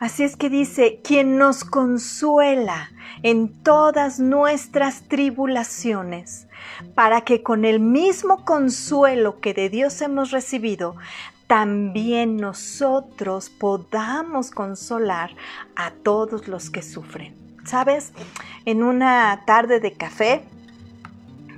Así 0.00 0.24
es 0.24 0.34
que 0.34 0.50
dice, 0.50 1.00
quien 1.04 1.38
nos 1.38 1.62
consuela 1.62 2.90
en 3.22 3.62
todas 3.62 4.18
nuestras 4.18 5.02
tribulaciones, 5.02 6.48
para 6.96 7.20
que 7.20 7.44
con 7.44 7.64
el 7.64 7.78
mismo 7.78 8.44
consuelo 8.44 9.38
que 9.38 9.54
de 9.54 9.68
Dios 9.68 10.00
hemos 10.00 10.32
recibido, 10.32 10.96
también 11.46 12.38
nosotros 12.38 13.48
podamos 13.48 14.50
consolar 14.50 15.30
a 15.76 15.92
todos 15.92 16.48
los 16.48 16.68
que 16.68 16.82
sufren. 16.82 17.36
¿Sabes? 17.64 18.12
En 18.64 18.82
una 18.82 19.44
tarde 19.46 19.78
de 19.78 19.92
café, 19.92 20.42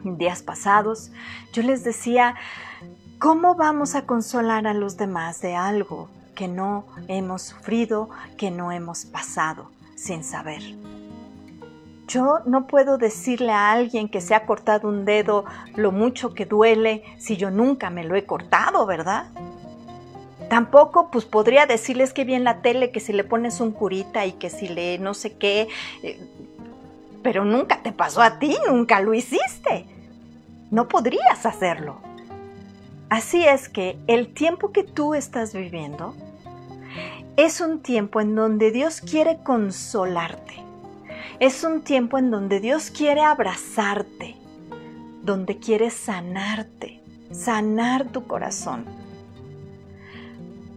días 0.04 0.42
pasados, 0.42 1.12
yo 1.54 1.62
les 1.62 1.82
decía, 1.82 2.34
¿Cómo 3.22 3.54
vamos 3.54 3.94
a 3.94 4.04
consolar 4.04 4.66
a 4.66 4.74
los 4.74 4.96
demás 4.96 5.40
de 5.40 5.54
algo 5.54 6.08
que 6.34 6.48
no 6.48 6.86
hemos 7.06 7.42
sufrido, 7.42 8.10
que 8.36 8.50
no 8.50 8.72
hemos 8.72 9.04
pasado 9.04 9.70
sin 9.94 10.24
saber? 10.24 10.60
Yo 12.08 12.40
no 12.46 12.66
puedo 12.66 12.98
decirle 12.98 13.52
a 13.52 13.70
alguien 13.70 14.08
que 14.08 14.20
se 14.20 14.34
ha 14.34 14.44
cortado 14.44 14.88
un 14.88 15.04
dedo 15.04 15.44
lo 15.76 15.92
mucho 15.92 16.34
que 16.34 16.46
duele 16.46 17.04
si 17.18 17.36
yo 17.36 17.52
nunca 17.52 17.90
me 17.90 18.02
lo 18.02 18.16
he 18.16 18.26
cortado, 18.26 18.86
¿verdad? 18.86 19.26
Tampoco 20.50 21.08
pues 21.12 21.24
podría 21.24 21.66
decirles 21.66 22.12
que 22.12 22.24
vi 22.24 22.34
en 22.34 22.42
la 22.42 22.60
tele 22.60 22.90
que 22.90 22.98
si 22.98 23.12
le 23.12 23.22
pones 23.22 23.60
un 23.60 23.70
curita 23.70 24.26
y 24.26 24.32
que 24.32 24.50
si 24.50 24.66
le 24.66 24.98
no 24.98 25.14
sé 25.14 25.38
qué, 25.38 25.68
eh, 26.02 26.18
pero 27.22 27.44
nunca 27.44 27.84
te 27.84 27.92
pasó 27.92 28.20
a 28.20 28.40
ti, 28.40 28.56
nunca 28.68 28.98
lo 28.98 29.14
hiciste. 29.14 29.86
No 30.72 30.88
podrías 30.88 31.46
hacerlo. 31.46 32.10
Así 33.12 33.44
es 33.44 33.68
que 33.68 33.98
el 34.06 34.32
tiempo 34.32 34.72
que 34.72 34.84
tú 34.84 35.12
estás 35.12 35.52
viviendo 35.52 36.14
es 37.36 37.60
un 37.60 37.82
tiempo 37.82 38.22
en 38.22 38.34
donde 38.34 38.70
Dios 38.70 39.02
quiere 39.02 39.42
consolarte. 39.42 40.54
Es 41.38 41.62
un 41.62 41.82
tiempo 41.82 42.16
en 42.16 42.30
donde 42.30 42.58
Dios 42.58 42.90
quiere 42.90 43.20
abrazarte, 43.20 44.34
donde 45.22 45.58
quiere 45.58 45.90
sanarte, 45.90 47.02
sanar 47.30 48.06
tu 48.06 48.26
corazón, 48.26 48.86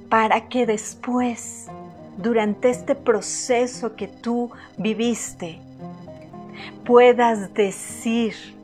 para 0.09 0.49
que 0.49 0.65
después, 0.65 1.67
durante 2.17 2.69
este 2.69 2.95
proceso 2.95 3.95
que 3.95 4.09
tú 4.09 4.51
viviste, 4.77 5.61
puedas 6.83 7.53
decir, 7.53 8.54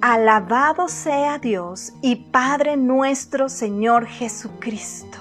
Alabado 0.00 0.88
sea 0.88 1.38
Dios 1.38 1.94
y 2.02 2.16
Padre 2.16 2.76
nuestro 2.76 3.48
Señor 3.48 4.06
Jesucristo. 4.06 5.18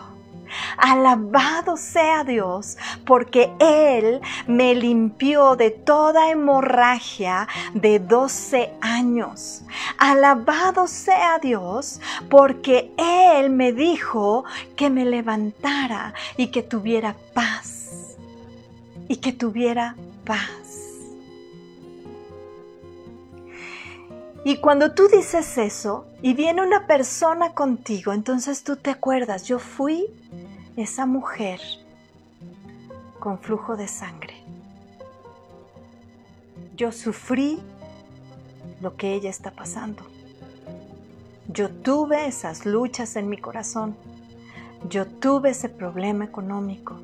Alabado 0.78 1.78
sea 1.78 2.24
Dios 2.24 2.78
porque 3.06 3.52
Él 3.60 4.22
me 4.48 4.76
limpió 4.76 5.56
de 5.56 5.72
toda 5.72 6.30
hemorragia 6.30 7.48
de 7.74 8.00
12 8.00 8.74
años. 8.82 9.64
Alabado 9.98 10.88
sea 10.88 11.40
Dios 11.40 12.02
porque 12.30 12.94
Él 12.98 13.50
me 13.50 13.72
dijo 13.72 14.44
que 14.76 14.90
me 14.90 15.06
levantara 15.06 16.14
y 16.38 16.48
que 16.48 16.64
tuviera 16.64 17.16
paz. 17.34 18.18
Y 19.08 19.18
que 19.18 19.32
tuviera 19.32 19.96
paz. 20.26 20.65
Y 24.46 24.58
cuando 24.58 24.92
tú 24.92 25.08
dices 25.08 25.58
eso 25.58 26.06
y 26.22 26.36
viene 26.36 26.62
una 26.62 26.86
persona 26.86 27.54
contigo, 27.54 28.14
entonces 28.14 28.64
tú 28.64 28.76
te 28.76 28.92
acuerdas, 28.92 29.46
yo 29.46 29.58
fui 29.58 30.06
esa 30.78 31.08
mujer 31.08 31.60
con 33.20 33.40
flujo 33.40 33.76
de 33.76 33.88
sangre. 33.88 34.36
Yo 36.76 36.92
sufrí 36.92 37.60
lo 38.82 38.96
que 38.96 39.16
ella 39.16 39.32
está 39.32 39.50
pasando. 39.50 40.04
Yo 41.48 41.72
tuve 41.72 42.28
esas 42.28 42.68
luchas 42.68 43.16
en 43.16 43.30
mi 43.30 43.38
corazón. 43.38 43.98
Yo 44.88 45.08
tuve 45.08 45.50
ese 45.50 45.70
problema 45.70 46.24
económico. 46.24 47.00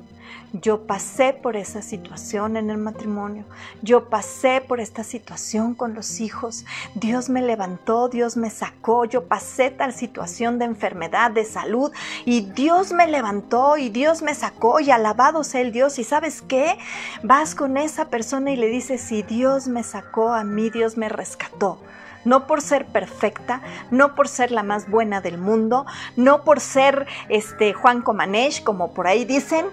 Yo 0.52 0.86
pasé 0.86 1.32
por 1.32 1.56
esa 1.56 1.80
situación 1.80 2.56
en 2.56 2.68
el 2.70 2.76
matrimonio, 2.76 3.44
yo 3.80 4.10
pasé 4.10 4.60
por 4.60 4.80
esta 4.80 5.02
situación 5.02 5.74
con 5.74 5.94
los 5.94 6.20
hijos, 6.20 6.66
Dios 6.94 7.30
me 7.30 7.40
levantó, 7.40 8.08
Dios 8.08 8.36
me 8.36 8.50
sacó, 8.50 9.04
yo 9.06 9.24
pasé 9.28 9.70
tal 9.70 9.94
situación 9.94 10.58
de 10.58 10.66
enfermedad, 10.66 11.30
de 11.30 11.44
salud, 11.44 11.90
y 12.24 12.42
Dios 12.42 12.92
me 12.92 13.06
levantó 13.06 13.76
y 13.76 13.88
Dios 13.88 14.22
me 14.22 14.34
sacó 14.34 14.80
y 14.80 14.90
alabado 14.90 15.42
sea 15.44 15.62
el 15.62 15.72
Dios. 15.72 15.98
Y 15.98 16.04
sabes 16.04 16.42
qué? 16.42 16.76
Vas 17.22 17.54
con 17.54 17.76
esa 17.76 18.08
persona 18.08 18.50
y 18.50 18.56
le 18.56 18.68
dices, 18.68 19.00
si 19.00 19.22
Dios 19.22 19.68
me 19.68 19.82
sacó, 19.82 20.32
a 20.32 20.44
mí 20.44 20.70
Dios 20.70 20.96
me 20.96 21.08
rescató 21.08 21.78
no 22.24 22.46
por 22.46 22.60
ser 22.60 22.86
perfecta, 22.86 23.62
no 23.90 24.14
por 24.14 24.28
ser 24.28 24.52
la 24.52 24.62
más 24.62 24.88
buena 24.88 25.20
del 25.20 25.38
mundo, 25.38 25.86
no 26.16 26.44
por 26.44 26.60
ser 26.60 27.06
este 27.28 27.72
Juan 27.72 28.02
Comanesh, 28.02 28.62
como 28.62 28.94
por 28.94 29.08
ahí 29.08 29.24
dicen, 29.24 29.66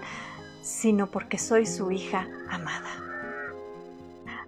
sino 0.62 1.06
porque 1.08 1.38
soy 1.38 1.66
su 1.66 1.90
hija 1.90 2.26
amada. 2.48 2.88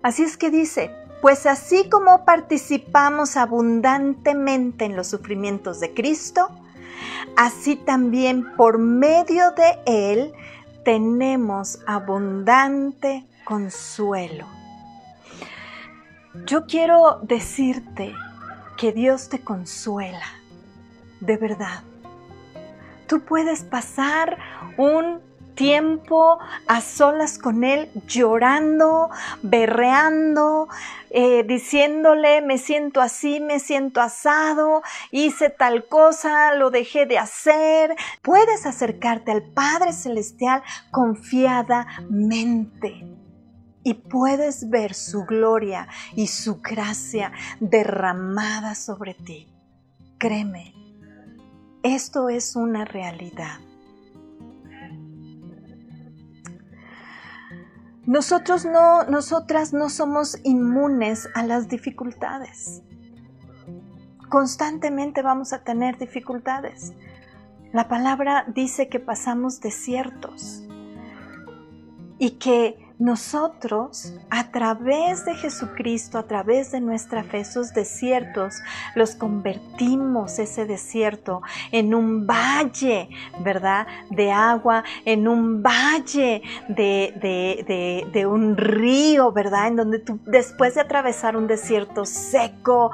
Así 0.02 0.22
es 0.22 0.36
que 0.36 0.50
dice, 0.50 0.90
pues 1.20 1.46
así 1.46 1.88
como 1.88 2.24
participamos 2.24 3.36
abundantemente 3.36 4.84
en 4.84 4.96
los 4.96 5.06
sufrimientos 5.06 5.78
de 5.78 5.94
Cristo, 5.94 6.48
así 7.36 7.76
también 7.76 8.56
por 8.56 8.78
medio 8.78 9.52
de 9.52 9.78
Él 9.86 10.32
tenemos 10.84 11.78
abundante 11.86 13.24
consuelo. 13.44 14.46
Yo 16.46 16.66
quiero 16.66 17.20
decirte 17.22 18.14
que 18.76 18.92
Dios 18.92 19.28
te 19.28 19.40
consuela, 19.40 20.26
de 21.20 21.36
verdad. 21.36 21.82
Tú 23.06 23.20
puedes 23.20 23.62
pasar 23.62 24.38
un 24.76 25.20
tiempo 25.54 26.38
a 26.66 26.80
solas 26.80 27.38
con 27.38 27.62
Él, 27.64 27.90
llorando, 28.06 29.10
berreando, 29.42 30.68
eh, 31.10 31.44
diciéndole, 31.44 32.42
me 32.42 32.58
siento 32.58 33.00
así, 33.00 33.40
me 33.40 33.60
siento 33.60 34.00
asado, 34.00 34.82
hice 35.10 35.50
tal 35.50 35.86
cosa, 35.86 36.54
lo 36.54 36.70
dejé 36.70 37.06
de 37.06 37.18
hacer. 37.18 37.94
Puedes 38.22 38.66
acercarte 38.66 39.32
al 39.32 39.42
Padre 39.42 39.92
Celestial 39.92 40.62
confiadamente 40.90 43.06
y 43.84 43.94
puedes 43.94 44.70
ver 44.70 44.94
su 44.94 45.24
gloria 45.24 45.88
y 46.14 46.28
su 46.28 46.60
gracia 46.60 47.32
derramada 47.60 48.74
sobre 48.74 49.14
ti. 49.14 49.48
Créeme, 50.18 50.74
esto 51.82 52.28
es 52.28 52.54
una 52.54 52.84
realidad. 52.84 53.58
Nosotros 58.06 58.64
no, 58.64 59.04
nosotras 59.04 59.72
no 59.72 59.88
somos 59.88 60.38
inmunes 60.42 61.28
a 61.34 61.44
las 61.44 61.68
dificultades. 61.68 62.82
Constantemente 64.28 65.22
vamos 65.22 65.52
a 65.52 65.62
tener 65.62 65.98
dificultades. 65.98 66.92
La 67.72 67.88
palabra 67.88 68.44
dice 68.48 68.88
que 68.88 68.98
pasamos 68.98 69.60
desiertos 69.60 70.64
y 72.18 72.32
que 72.32 72.91
nosotros, 73.02 74.14
a 74.30 74.52
través 74.52 75.24
de 75.24 75.34
Jesucristo, 75.34 76.18
a 76.18 76.22
través 76.22 76.70
de 76.70 76.80
nuestra 76.80 77.24
fe, 77.24 77.40
esos 77.40 77.74
desiertos, 77.74 78.54
los 78.94 79.16
convertimos 79.16 80.38
ese 80.38 80.66
desierto 80.66 81.42
en 81.72 81.94
un 81.94 82.28
valle, 82.28 83.08
¿verdad? 83.40 83.88
De 84.10 84.30
agua, 84.30 84.84
en 85.04 85.26
un 85.26 85.64
valle 85.64 86.42
de, 86.68 88.06
de, 88.12 88.26
un 88.26 88.56
río, 88.56 89.32
¿verdad? 89.32 89.66
En 89.66 89.76
donde 89.76 89.98
tú, 89.98 90.20
después 90.26 90.76
de 90.76 90.82
atravesar 90.82 91.36
un 91.36 91.48
desierto 91.48 92.04
seco, 92.04 92.92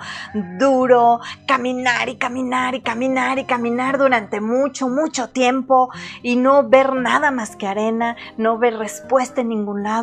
duro, 0.58 1.20
caminar 1.46 2.08
y 2.08 2.16
caminar 2.16 2.74
y 2.74 2.80
caminar 2.80 3.38
y 3.38 3.44
caminar 3.44 3.98
durante 3.98 4.40
mucho, 4.40 4.88
mucho 4.88 5.28
tiempo 5.28 5.90
y 6.22 6.36
no 6.36 6.66
ver 6.66 6.94
nada 6.94 7.30
más 7.30 7.56
que 7.56 7.66
arena, 7.66 8.16
no 8.38 8.56
ver 8.56 8.78
respuesta 8.78 9.42
en 9.42 9.50
ningún 9.50 9.82
lado, 9.82 9.97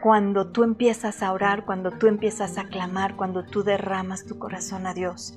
cuando 0.00 0.48
tú 0.48 0.62
empiezas 0.62 1.22
a 1.22 1.32
orar, 1.32 1.64
cuando 1.64 1.90
tú 1.90 2.06
empiezas 2.06 2.56
a 2.58 2.64
clamar, 2.64 3.16
cuando 3.16 3.44
tú 3.44 3.62
derramas 3.64 4.24
tu 4.24 4.38
corazón 4.38 4.86
a 4.86 4.94
Dios, 4.94 5.34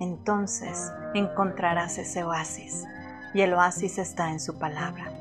entonces 0.00 0.90
encontrarás 1.14 1.98
ese 1.98 2.24
oasis. 2.24 2.84
Y 3.34 3.42
el 3.42 3.52
oasis 3.52 3.98
está 3.98 4.30
en 4.30 4.40
su 4.40 4.58
palabra. 4.58 5.12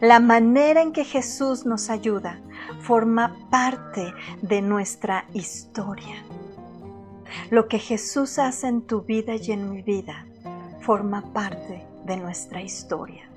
La 0.00 0.20
manera 0.20 0.82
en 0.82 0.92
que 0.92 1.04
Jesús 1.04 1.64
nos 1.64 1.88
ayuda 1.88 2.40
forma 2.80 3.34
parte 3.50 4.12
de 4.42 4.60
nuestra 4.60 5.24
historia. 5.32 6.22
Lo 7.50 7.68
que 7.68 7.78
Jesús 7.78 8.38
hace 8.38 8.68
en 8.68 8.82
tu 8.82 9.02
vida 9.02 9.34
y 9.36 9.52
en 9.52 9.70
mi 9.70 9.80
vida 9.80 10.26
forma 10.80 11.32
parte 11.32 11.86
de 12.04 12.16
nuestra 12.18 12.60
historia 12.60 13.31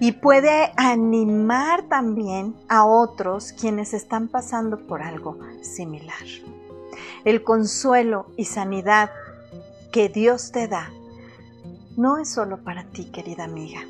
y 0.00 0.12
puede 0.12 0.72
animar 0.76 1.82
también 1.88 2.54
a 2.68 2.84
otros 2.84 3.52
quienes 3.52 3.94
están 3.94 4.28
pasando 4.28 4.86
por 4.86 5.02
algo 5.02 5.38
similar. 5.62 6.16
El 7.24 7.42
consuelo 7.42 8.26
y 8.36 8.44
sanidad 8.44 9.10
que 9.92 10.08
Dios 10.08 10.52
te 10.52 10.68
da 10.68 10.90
no 11.96 12.18
es 12.18 12.30
solo 12.30 12.58
para 12.58 12.84
ti, 12.84 13.10
querida 13.10 13.44
amiga, 13.44 13.80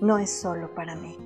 no 0.00 0.18
es 0.18 0.30
solo 0.30 0.74
para 0.74 0.94
mí. 0.94 1.16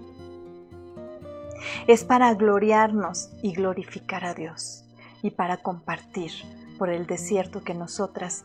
Es 1.87 2.05
para 2.05 2.33
gloriarnos 2.35 3.31
y 3.43 3.53
glorificar 3.53 4.25
a 4.25 4.35
Dios 4.35 4.85
y 5.23 5.31
para 5.31 5.59
compartir 5.59 6.31
por 6.79 6.91
el 6.91 7.07
desierto 7.07 7.63
que 7.63 7.75
nosotras 7.75 8.45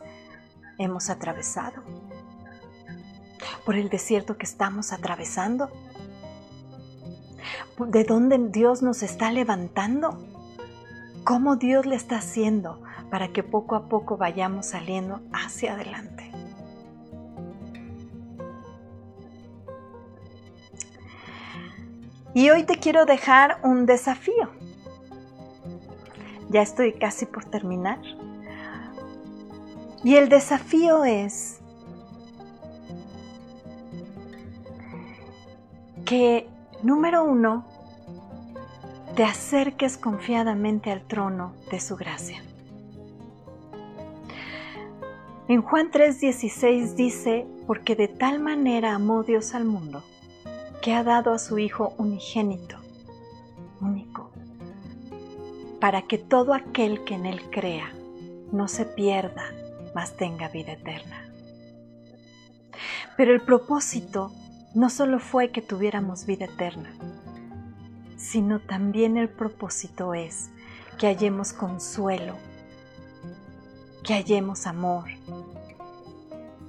hemos 0.78 1.10
atravesado 1.10 1.84
por 3.66 3.76
el 3.76 3.90
desierto 3.90 4.38
que 4.38 4.46
estamos 4.46 4.92
atravesando? 4.92 5.70
¿De 7.78 8.04
dónde 8.04 8.38
Dios 8.50 8.82
nos 8.82 9.04
está 9.04 9.32
levantando? 9.32 10.24
¿Cómo 11.24 11.56
Dios 11.56 11.86
le 11.86 11.96
está 11.96 12.18
haciendo 12.18 12.82
para 13.10 13.30
que 13.30 13.44
poco 13.44 13.76
a 13.76 13.88
poco 13.88 14.18
vayamos 14.18 14.68
saliendo 14.68 15.22
hacia 15.32 15.74
adelante? 15.74 16.32
Y 22.34 22.50
hoy 22.50 22.64
te 22.64 22.78
quiero 22.78 23.06
dejar 23.06 23.60
un 23.64 23.86
desafío. 23.86 24.50
Ya 26.50 26.62
estoy 26.62 26.94
casi 26.94 27.26
por 27.26 27.46
terminar. 27.46 28.00
Y 30.04 30.16
el 30.16 30.30
desafío 30.30 31.04
es 31.04 31.61
que, 36.12 36.50
número 36.84 37.24
uno, 37.24 37.66
te 39.16 39.24
acerques 39.24 39.98
confiadamente 39.98 40.92
al 40.92 41.08
trono 41.08 41.54
de 41.72 41.80
su 41.80 41.96
gracia. 41.96 42.44
En 45.48 45.62
Juan 45.62 45.90
3:16 45.90 46.96
dice, 46.96 47.48
porque 47.66 47.96
de 47.96 48.10
tal 48.10 48.42
manera 48.42 48.94
amó 48.94 49.24
Dios 49.24 49.56
al 49.56 49.64
mundo, 49.64 50.04
que 50.82 50.94
ha 50.94 51.06
dado 51.06 51.32
a 51.32 51.40
su 51.40 51.58
Hijo 51.60 51.94
unigénito, 51.98 52.76
único, 53.80 54.32
para 55.80 56.02
que 56.02 56.18
todo 56.18 56.54
aquel 56.54 57.06
que 57.06 57.16
en 57.16 57.26
Él 57.26 57.42
crea 57.50 57.90
no 58.52 58.68
se 58.68 58.84
pierda, 58.84 59.46
mas 59.96 60.18
tenga 60.18 60.50
vida 60.50 60.74
eterna. 60.74 61.32
Pero 63.16 63.34
el 63.34 63.40
propósito 63.40 64.34
no 64.74 64.90
solo 64.90 65.20
fue 65.20 65.52
que 65.52 65.62
tuviéramos 65.62 66.26
vida 66.26 66.46
eterna, 66.46 66.90
sino 68.18 68.60
también 68.60 69.18
el 69.18 69.30
propósito 69.30 70.14
es 70.14 70.50
que 70.98 71.08
hallemos 71.08 71.54
consuelo, 71.54 72.36
que 74.04 74.14
hallemos 74.14 74.68
amor, 74.68 75.06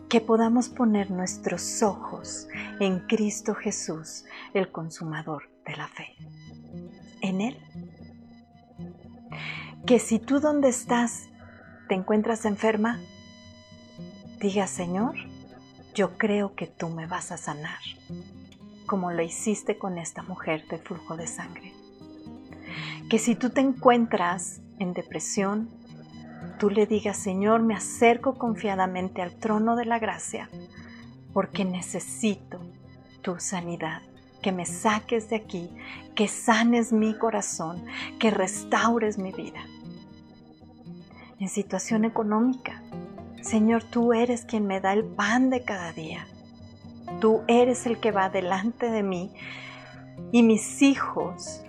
que 0.09 0.21
podamos 0.21 0.69
poner 0.69 1.11
nuestros 1.11 1.83
ojos 1.83 2.49
en 2.81 3.01
Cristo 3.07 3.55
Jesús, 3.55 4.25
el 4.53 4.71
consumador 4.71 5.51
de 5.65 5.77
la 5.77 5.89
fe. 5.89 6.17
En 7.21 7.41
Él. 7.41 7.59
Que 9.87 9.99
si 9.99 10.19
tú 10.19 10.41
donde 10.41 10.69
estás 10.69 11.29
te 11.89 11.95
encuentras 11.95 12.45
enferma, 12.45 12.99
diga 14.41 14.67
Señor, 14.67 15.15
yo 15.95 16.17
creo 16.17 16.55
que 16.55 16.67
tú 16.67 16.89
me 16.89 17.07
vas 17.07 17.33
a 17.33 17.37
sanar, 17.37 17.81
como 18.87 19.13
lo 19.13 19.23
hiciste 19.23 19.79
con 19.79 19.99
esta 19.99 20.23
mujer 20.23 20.67
de 20.69 20.79
flujo 20.79 21.17
de 21.17 21.27
sangre. 21.27 21.73
Que 23.11 23.19
si 23.19 23.35
tú 23.35 23.51
te 23.51 23.61
encuentras 23.61 24.61
en 24.79 24.95
depresión, 24.95 25.69
tú 26.59 26.71
le 26.71 26.87
digas, 26.87 27.17
Señor, 27.17 27.63
me 27.63 27.75
acerco 27.75 28.39
confiadamente 28.39 29.21
al 29.21 29.35
trono 29.35 29.77
de 29.77 29.85
la 29.85 29.99
gracia 29.99 30.49
porque 31.33 31.65
necesito 31.65 32.61
tu 33.23 33.39
sanidad, 33.39 34.03
que 34.43 34.53
me 34.53 34.67
saques 34.67 35.31
de 35.31 35.37
aquí, 35.37 35.71
que 36.15 36.29
sanes 36.29 36.93
mi 36.93 37.15
corazón, 37.17 37.85
que 38.19 38.31
restaures 38.31 39.19
mi 39.19 39.33
vida. 39.33 39.61
En 41.39 41.49
situación 41.49 42.05
económica, 42.05 42.83
Señor, 43.43 43.83
tú 43.83 44.13
eres 44.13 44.45
quien 44.45 44.67
me 44.67 44.81
da 44.81 44.93
el 44.93 45.05
pan 45.05 45.51
de 45.51 45.63
cada 45.65 45.93
día. 45.93 46.27
Tú 47.21 47.43
eres 47.49 47.87
el 47.87 47.99
que 47.99 48.13
va 48.13 48.31
delante 48.31 48.91
de 48.91 49.03
mí 49.03 49.33
y 50.31 50.43
mis 50.43 50.81
hijos 50.81 51.63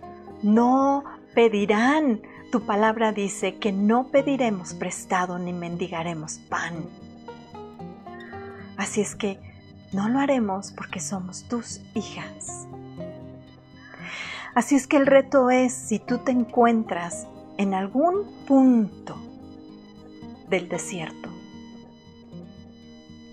no 0.43 1.03
pedirán. 1.33 2.21
Tu 2.51 2.61
palabra 2.61 3.11
dice 3.11 3.55
que 3.55 3.71
no 3.71 4.07
pediremos 4.09 4.75
prestado 4.75 5.39
ni 5.39 5.51
mendigaremos 5.51 6.37
pan. 6.49 6.85
Así 8.77 9.01
es 9.01 9.15
que 9.15 9.39
no 9.91 10.09
lo 10.09 10.19
haremos 10.19 10.71
porque 10.71 10.99
somos 10.99 11.43
tus 11.47 11.81
hijas. 11.95 12.67
Así 14.53 14.75
es 14.75 14.85
que 14.85 14.97
el 14.97 15.07
reto 15.07 15.49
es, 15.49 15.73
si 15.73 15.97
tú 15.97 16.19
te 16.19 16.31
encuentras 16.31 17.27
en 17.57 17.73
algún 17.73 18.25
punto 18.45 19.15
del 20.47 20.69
desierto, 20.69 21.29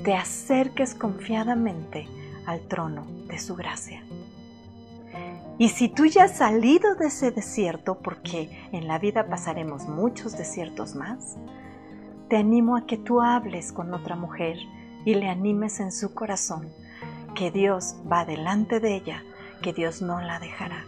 te 0.03 0.14
acerques 0.14 0.94
confiadamente 0.94 2.07
al 2.46 2.61
trono 2.61 3.07
de 3.26 3.38
su 3.38 3.55
gracia. 3.55 4.03
Y 5.59 5.68
si 5.68 5.88
tú 5.88 6.07
ya 6.07 6.24
has 6.24 6.38
salido 6.38 6.94
de 6.94 7.09
ese 7.09 7.30
desierto, 7.30 7.98
porque 7.98 8.68
en 8.72 8.88
la 8.88 8.98
vida 8.98 9.28
pasaremos 9.28 9.86
muchos 9.88 10.38
desiertos 10.38 10.94
más, 10.94 11.36
te 12.28 12.38
animo 12.38 12.76
a 12.76 12.86
que 12.86 12.96
tú 12.96 13.20
hables 13.20 13.72
con 13.72 13.92
otra 13.92 14.16
mujer 14.16 14.57
y 15.05 15.14
le 15.14 15.28
animes 15.28 15.80
en 15.80 15.92
su 15.92 16.14
corazón 16.14 16.68
que 17.34 17.51
Dios 17.51 17.96
va 18.11 18.24
delante 18.24 18.80
de 18.80 18.96
ella, 18.96 19.22
que 19.62 19.72
Dios 19.72 20.01
no 20.01 20.20
la 20.20 20.38
dejará. 20.38 20.84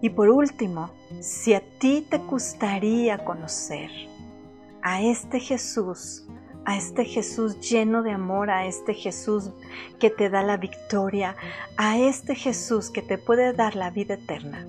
Y 0.00 0.10
por 0.10 0.30
último, 0.30 0.90
si 1.20 1.54
a 1.54 1.60
ti 1.78 2.06
te 2.08 2.18
gustaría 2.18 3.24
conocer 3.24 3.90
a 4.82 5.02
este 5.02 5.40
Jesús 5.40 6.26
a 6.64 6.76
este 6.76 7.04
Jesús 7.04 7.60
lleno 7.60 8.02
de 8.02 8.12
amor, 8.12 8.50
a 8.50 8.66
este 8.66 8.94
Jesús 8.94 9.50
que 9.98 10.10
te 10.10 10.30
da 10.30 10.42
la 10.42 10.56
victoria, 10.56 11.36
a 11.76 11.98
este 11.98 12.34
Jesús 12.34 12.90
que 12.90 13.02
te 13.02 13.18
puede 13.18 13.52
dar 13.52 13.74
la 13.74 13.90
vida 13.90 14.14
eterna. 14.14 14.66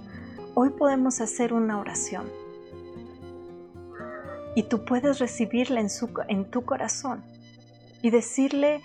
Hoy 0.55 0.71
podemos 0.71 1.21
hacer 1.21 1.53
una 1.53 1.79
oración 1.79 2.29
y 4.55 4.63
tú 4.63 4.85
puedes 4.85 5.19
recibirla 5.19 5.83
en, 6.27 6.49
tu 6.49 6.63
corazón 6.63 7.23
y 8.01 8.09
decirle, 8.09 8.81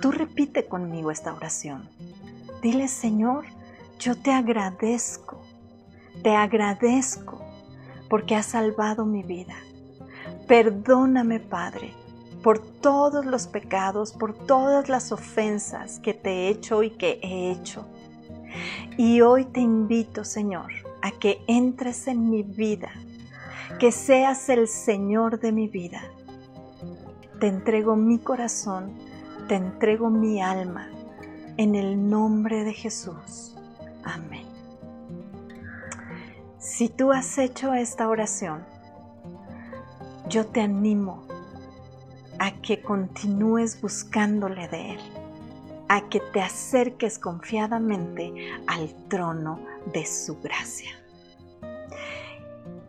tú 0.00 0.12
repite 0.12 0.66
conmigo 0.66 1.10
esta 1.10 1.34
oración. 1.34 1.88
Dile, 2.60 2.86
Señor, 2.88 3.46
yo 3.98 4.16
te 4.16 4.32
agradezco, 4.32 5.42
te 6.22 6.34
agradezco 6.36 7.40
porque 8.08 8.36
has 8.36 8.46
salvado 8.46 9.04
mi 9.06 9.22
vida 9.22 9.54
Perdóname, 10.46 11.40
Padre, 11.40 11.92
por 12.42 12.58
todos 12.58 13.24
los 13.24 13.46
pecados, 13.46 14.12
por 14.12 14.34
todas 14.34 14.88
las 14.88 15.12
ofensas 15.12 16.00
que 16.00 16.14
te 16.14 16.30
he 16.30 16.48
hecho 16.48 16.82
y 16.82 16.90
que 16.90 17.20
he 17.22 17.50
hecho. 17.50 17.86
Y 18.96 19.20
hoy 19.20 19.44
te 19.44 19.60
invito, 19.60 20.24
Señor, 20.24 20.72
a 21.00 21.10
que 21.12 21.42
entres 21.46 22.06
en 22.06 22.30
mi 22.30 22.42
vida, 22.42 22.90
que 23.78 23.92
seas 23.92 24.48
el 24.48 24.68
Señor 24.68 25.40
de 25.40 25.52
mi 25.52 25.68
vida. 25.68 26.02
Te 27.40 27.46
entrego 27.48 27.96
mi 27.96 28.18
corazón, 28.18 28.92
te 29.48 29.54
entrego 29.54 30.10
mi 30.10 30.42
alma, 30.42 30.88
en 31.56 31.74
el 31.74 32.08
nombre 32.08 32.64
de 32.64 32.72
Jesús. 32.72 33.56
Amén. 34.04 34.46
Si 36.58 36.88
tú 36.88 37.12
has 37.12 37.38
hecho 37.38 37.74
esta 37.74 38.08
oración, 38.08 38.64
yo 40.32 40.46
te 40.46 40.62
animo 40.62 41.26
a 42.38 42.52
que 42.62 42.80
continúes 42.80 43.82
buscándole 43.82 44.66
de 44.66 44.92
Él, 44.92 45.00
a 45.90 46.08
que 46.08 46.20
te 46.20 46.40
acerques 46.40 47.18
confiadamente 47.18 48.32
al 48.66 48.94
trono 49.08 49.60
de 49.92 50.06
su 50.06 50.40
gracia. 50.40 50.90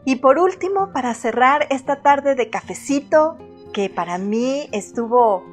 Y 0.05 0.15
por 0.17 0.39
último, 0.39 0.93
para 0.93 1.13
cerrar 1.13 1.67
esta 1.69 2.01
tarde 2.01 2.35
de 2.35 2.49
cafecito, 2.49 3.37
que 3.73 3.89
para 3.89 4.17
mí 4.17 4.69
estuvo, 4.71 5.43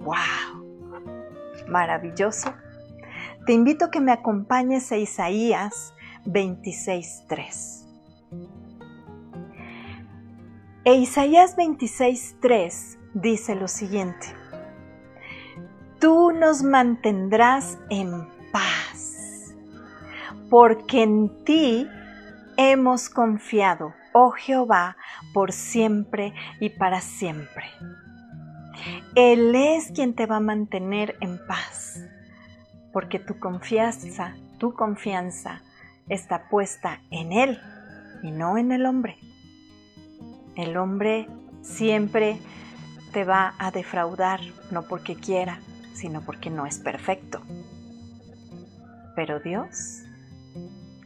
wow, 0.00 0.64
maravilloso, 1.66 2.52
te 3.46 3.54
invito 3.54 3.86
a 3.86 3.90
que 3.90 4.00
me 4.00 4.12
acompañes 4.12 4.92
a 4.92 4.98
Isaías 4.98 5.94
26.3. 6.26 7.77
E 10.88 10.94
Isaías 10.94 11.54
26:3 11.54 12.98
dice 13.12 13.54
lo 13.54 13.68
siguiente, 13.68 14.26
Tú 16.00 16.32
nos 16.32 16.62
mantendrás 16.62 17.78
en 17.90 18.26
paz, 18.50 19.54
porque 20.48 21.02
en 21.02 21.44
ti 21.44 21.86
hemos 22.56 23.10
confiado, 23.10 23.92
oh 24.14 24.30
Jehová, 24.30 24.96
por 25.34 25.52
siempre 25.52 26.32
y 26.58 26.70
para 26.70 27.02
siempre. 27.02 27.66
Él 29.14 29.54
es 29.54 29.92
quien 29.94 30.14
te 30.14 30.24
va 30.24 30.36
a 30.36 30.40
mantener 30.40 31.18
en 31.20 31.38
paz, 31.46 32.00
porque 32.94 33.18
tu 33.18 33.38
confianza, 33.38 34.36
tu 34.56 34.72
confianza 34.72 35.60
está 36.08 36.48
puesta 36.48 37.02
en 37.10 37.32
Él 37.32 37.60
y 38.22 38.30
no 38.30 38.56
en 38.56 38.72
el 38.72 38.86
hombre. 38.86 39.18
El 40.58 40.76
hombre 40.76 41.28
siempre 41.62 42.40
te 43.12 43.24
va 43.24 43.54
a 43.60 43.70
defraudar, 43.70 44.40
no 44.72 44.82
porque 44.82 45.14
quiera, 45.14 45.60
sino 45.94 46.20
porque 46.20 46.50
no 46.50 46.66
es 46.66 46.80
perfecto. 46.80 47.40
Pero 49.14 49.38
Dios, 49.38 50.02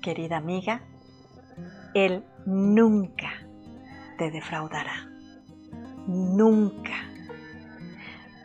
querida 0.00 0.38
amiga, 0.38 0.80
Él 1.92 2.24
nunca 2.46 3.30
te 4.16 4.30
defraudará. 4.30 5.06
Nunca. 6.06 6.94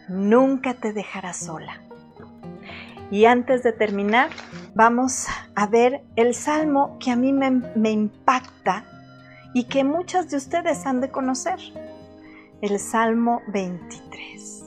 Nunca 0.10 0.74
te 0.74 0.92
dejará 0.92 1.32
sola. 1.32 1.82
Y 3.12 3.24
antes 3.24 3.64
de 3.64 3.72
terminar, 3.72 4.30
vamos 4.76 5.28
a 5.56 5.68
ver 5.68 6.04
el 6.18 6.36
salmo 6.36 6.98
que 7.00 7.12
a 7.12 7.16
mí 7.16 7.32
me, 7.32 7.92
impacta 7.92 8.84
y 9.58 9.64
que 9.64 9.84
muchas 9.84 10.30
de 10.30 10.38
ustedes 10.38 10.86
han 10.86 11.02
de 11.02 11.10
conocer, 11.10 11.58
el 12.62 12.78
Salmo 12.78 13.42
23. 13.48 14.66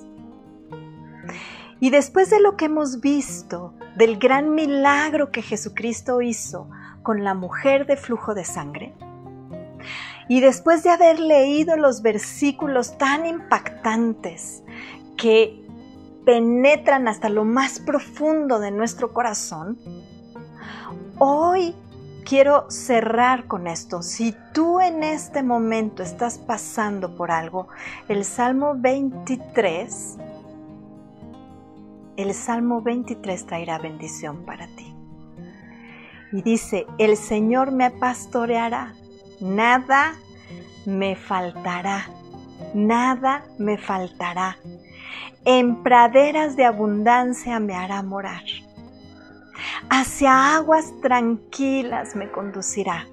Y 1.79 1.91
después 1.91 2.29
de 2.29 2.41
lo 2.41 2.57
que 2.57 2.65
hemos 2.65 3.01
visto, 3.01 3.73
del 3.95 4.19
gran 4.19 4.53
milagro 4.53 5.31
que 5.31 5.43
Jesucristo 5.43 6.23
hizo 6.23 6.69
con 7.05 7.23
la 7.23 7.35
mujer 7.35 7.87
de 7.87 7.97
flujo 7.97 8.35
de 8.35 8.45
sangre, 8.45 8.93
y 10.29 10.41
después 10.41 10.83
de 10.83 10.91
haber 10.91 11.21
leído 11.21 11.77
los 11.77 12.03
versículos 12.03 12.99
tan 12.99 13.27
impactantes 13.27 14.65
que 15.17 15.65
penetran 16.27 17.07
hasta 17.07 17.29
lo 17.29 17.45
más 17.45 17.79
profundo 17.79 18.59
de 18.59 18.73
nuestro 18.73 19.13
corazón, 19.13 19.79
hoy 21.21 21.77
quiero 22.25 22.71
cerrar 22.71 23.47
con 23.47 23.67
esto. 23.67 24.03
Si 24.03 24.35
tú 24.53 24.81
en 24.81 25.03
este 25.03 25.43
momento 25.43 26.03
estás 26.03 26.39
pasando 26.39 27.17
por 27.17 27.31
algo, 27.31 27.69
el 28.09 28.25
Salmo 28.25 28.75
23, 28.77 30.17
el 32.17 32.35
Salmo 32.35 32.83
23 32.83 33.47
traerá 33.47 33.79
bendición 33.79 34.45
para 34.45 34.67
ti. 34.69 34.95
Y 36.33 36.43
dice, 36.43 36.87
el 36.99 37.17
Señor 37.17 37.73
me 37.73 37.91
pastoreará, 37.91 38.95
nada 39.41 40.15
me 40.87 41.17
faltará, 41.17 42.09
nada 42.75 43.45
me 43.59 43.77
faltará. 43.77 44.57
En 45.45 45.83
praderas 45.83 46.57
de 46.57 46.65
abundancia 46.65 47.59
me 47.59 47.75
hará 47.75 48.03
morar 48.03 48.43
hacia 49.89 50.57
aguas 50.57 50.93
tranquilas 51.01 52.17
me 52.17 52.31
conducirá. 52.31 53.07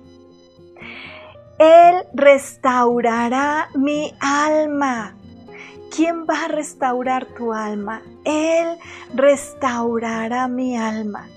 Él 1.60 2.04
restaurará 2.14 3.70
mi 3.76 4.14
alma. 4.20 5.16
¿Quién 5.96 6.26
va 6.30 6.46
a 6.46 6.48
restaurar 6.50 7.26
tu 7.26 7.54
alma? 7.54 8.02
Él 8.26 8.78
restaurará 9.16 10.48
mi 10.48 10.78
alma. 10.78 11.28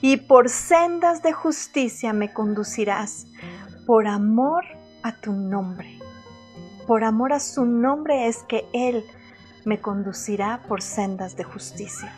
Y 0.00 0.16
por 0.16 0.48
sendas 0.48 1.22
de 1.22 1.32
justicia 1.32 2.12
me 2.12 2.32
conducirás, 2.32 3.26
por 3.86 4.06
amor 4.06 4.64
a 5.02 5.12
tu 5.12 5.32
nombre. 5.32 5.98
Por 6.86 7.04
amor 7.04 7.32
a 7.32 7.40
su 7.40 7.66
nombre 7.66 8.28
es 8.28 8.44
que 8.44 8.66
Él 8.72 9.04
me 9.64 9.78
conducirá 9.80 10.62
por 10.66 10.80
sendas 10.80 11.36
de 11.36 11.44
justicia. 11.44 12.12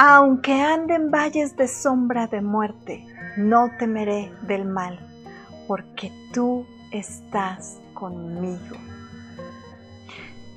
Aunque 0.00 0.52
ande 0.52 0.94
en 0.94 1.10
valles 1.10 1.56
de 1.56 1.66
sombra 1.66 2.28
de 2.28 2.40
muerte, 2.40 3.04
no 3.36 3.68
temeré 3.80 4.30
del 4.42 4.64
mal, 4.64 4.96
porque 5.66 6.12
tú 6.32 6.64
estás 6.92 7.80
conmigo. 7.94 8.76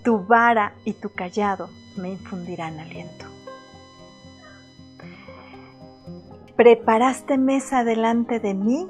Tu 0.03 0.23
vara 0.27 0.73
y 0.85 0.93
tu 0.93 1.09
callado 1.09 1.71
me 1.97 2.11
infundirán 2.11 2.79
aliento. 2.79 3.25
Preparaste 6.55 7.39
mesa 7.39 7.83
delante 7.83 8.39
de 8.39 8.53
mí 8.53 8.87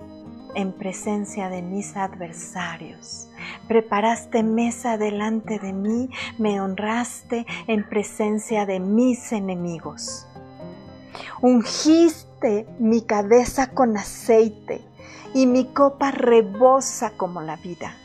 en 0.53 0.73
presencia 0.73 1.47
de 1.47 1.61
mis 1.61 1.95
adversarios. 1.95 3.29
Preparaste 3.69 4.43
mesa 4.43 4.97
delante 4.97 5.59
de 5.59 5.71
mí, 5.71 6.09
me 6.37 6.59
honraste 6.59 7.45
en 7.67 7.87
presencia 7.87 8.65
de 8.65 8.81
mis 8.81 9.31
enemigos. 9.31 10.27
Ungiste 11.41 12.67
mi 12.79 13.01
cabeza 13.01 13.71
con 13.71 13.97
aceite 13.97 14.81
y 15.33 15.47
mi 15.47 15.65
copa 15.65 16.11
rebosa 16.11 17.11
como 17.17 17.41
la 17.41 17.55
vida. 17.57 17.95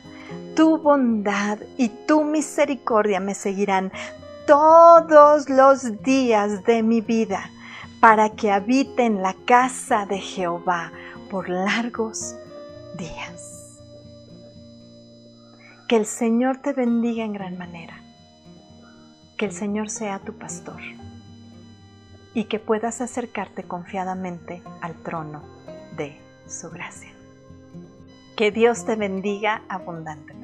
Tu 0.55 0.77
bondad 0.77 1.59
y 1.77 1.89
tu 1.89 2.23
misericordia 2.23 3.19
me 3.19 3.35
seguirán 3.35 3.91
todos 4.45 5.49
los 5.49 6.03
días 6.03 6.63
de 6.65 6.83
mi 6.83 7.01
vida 7.01 7.49
para 7.99 8.29
que 8.29 8.51
habite 8.51 9.05
en 9.05 9.21
la 9.21 9.35
casa 9.45 10.05
de 10.05 10.19
Jehová 10.19 10.91
por 11.29 11.49
largos 11.49 12.35
días. 12.97 13.77
Que 15.87 15.97
el 15.97 16.05
Señor 16.05 16.57
te 16.57 16.73
bendiga 16.73 17.23
en 17.23 17.33
gran 17.33 17.57
manera. 17.57 18.01
Que 19.37 19.45
el 19.45 19.51
Señor 19.51 19.89
sea 19.89 20.19
tu 20.19 20.33
pastor 20.33 20.81
y 22.37 22.43
que 22.43 22.59
puedas 22.59 23.01
acercarte 23.01 23.63
confiadamente 23.63 24.61
al 24.81 24.93
trono 24.93 25.41
de 25.97 26.21
su 26.47 26.69
gracia. 26.69 27.09
Que 28.35 28.51
Dios 28.51 28.85
te 28.85 28.95
bendiga 28.95 29.63
abundantemente. 29.67 30.36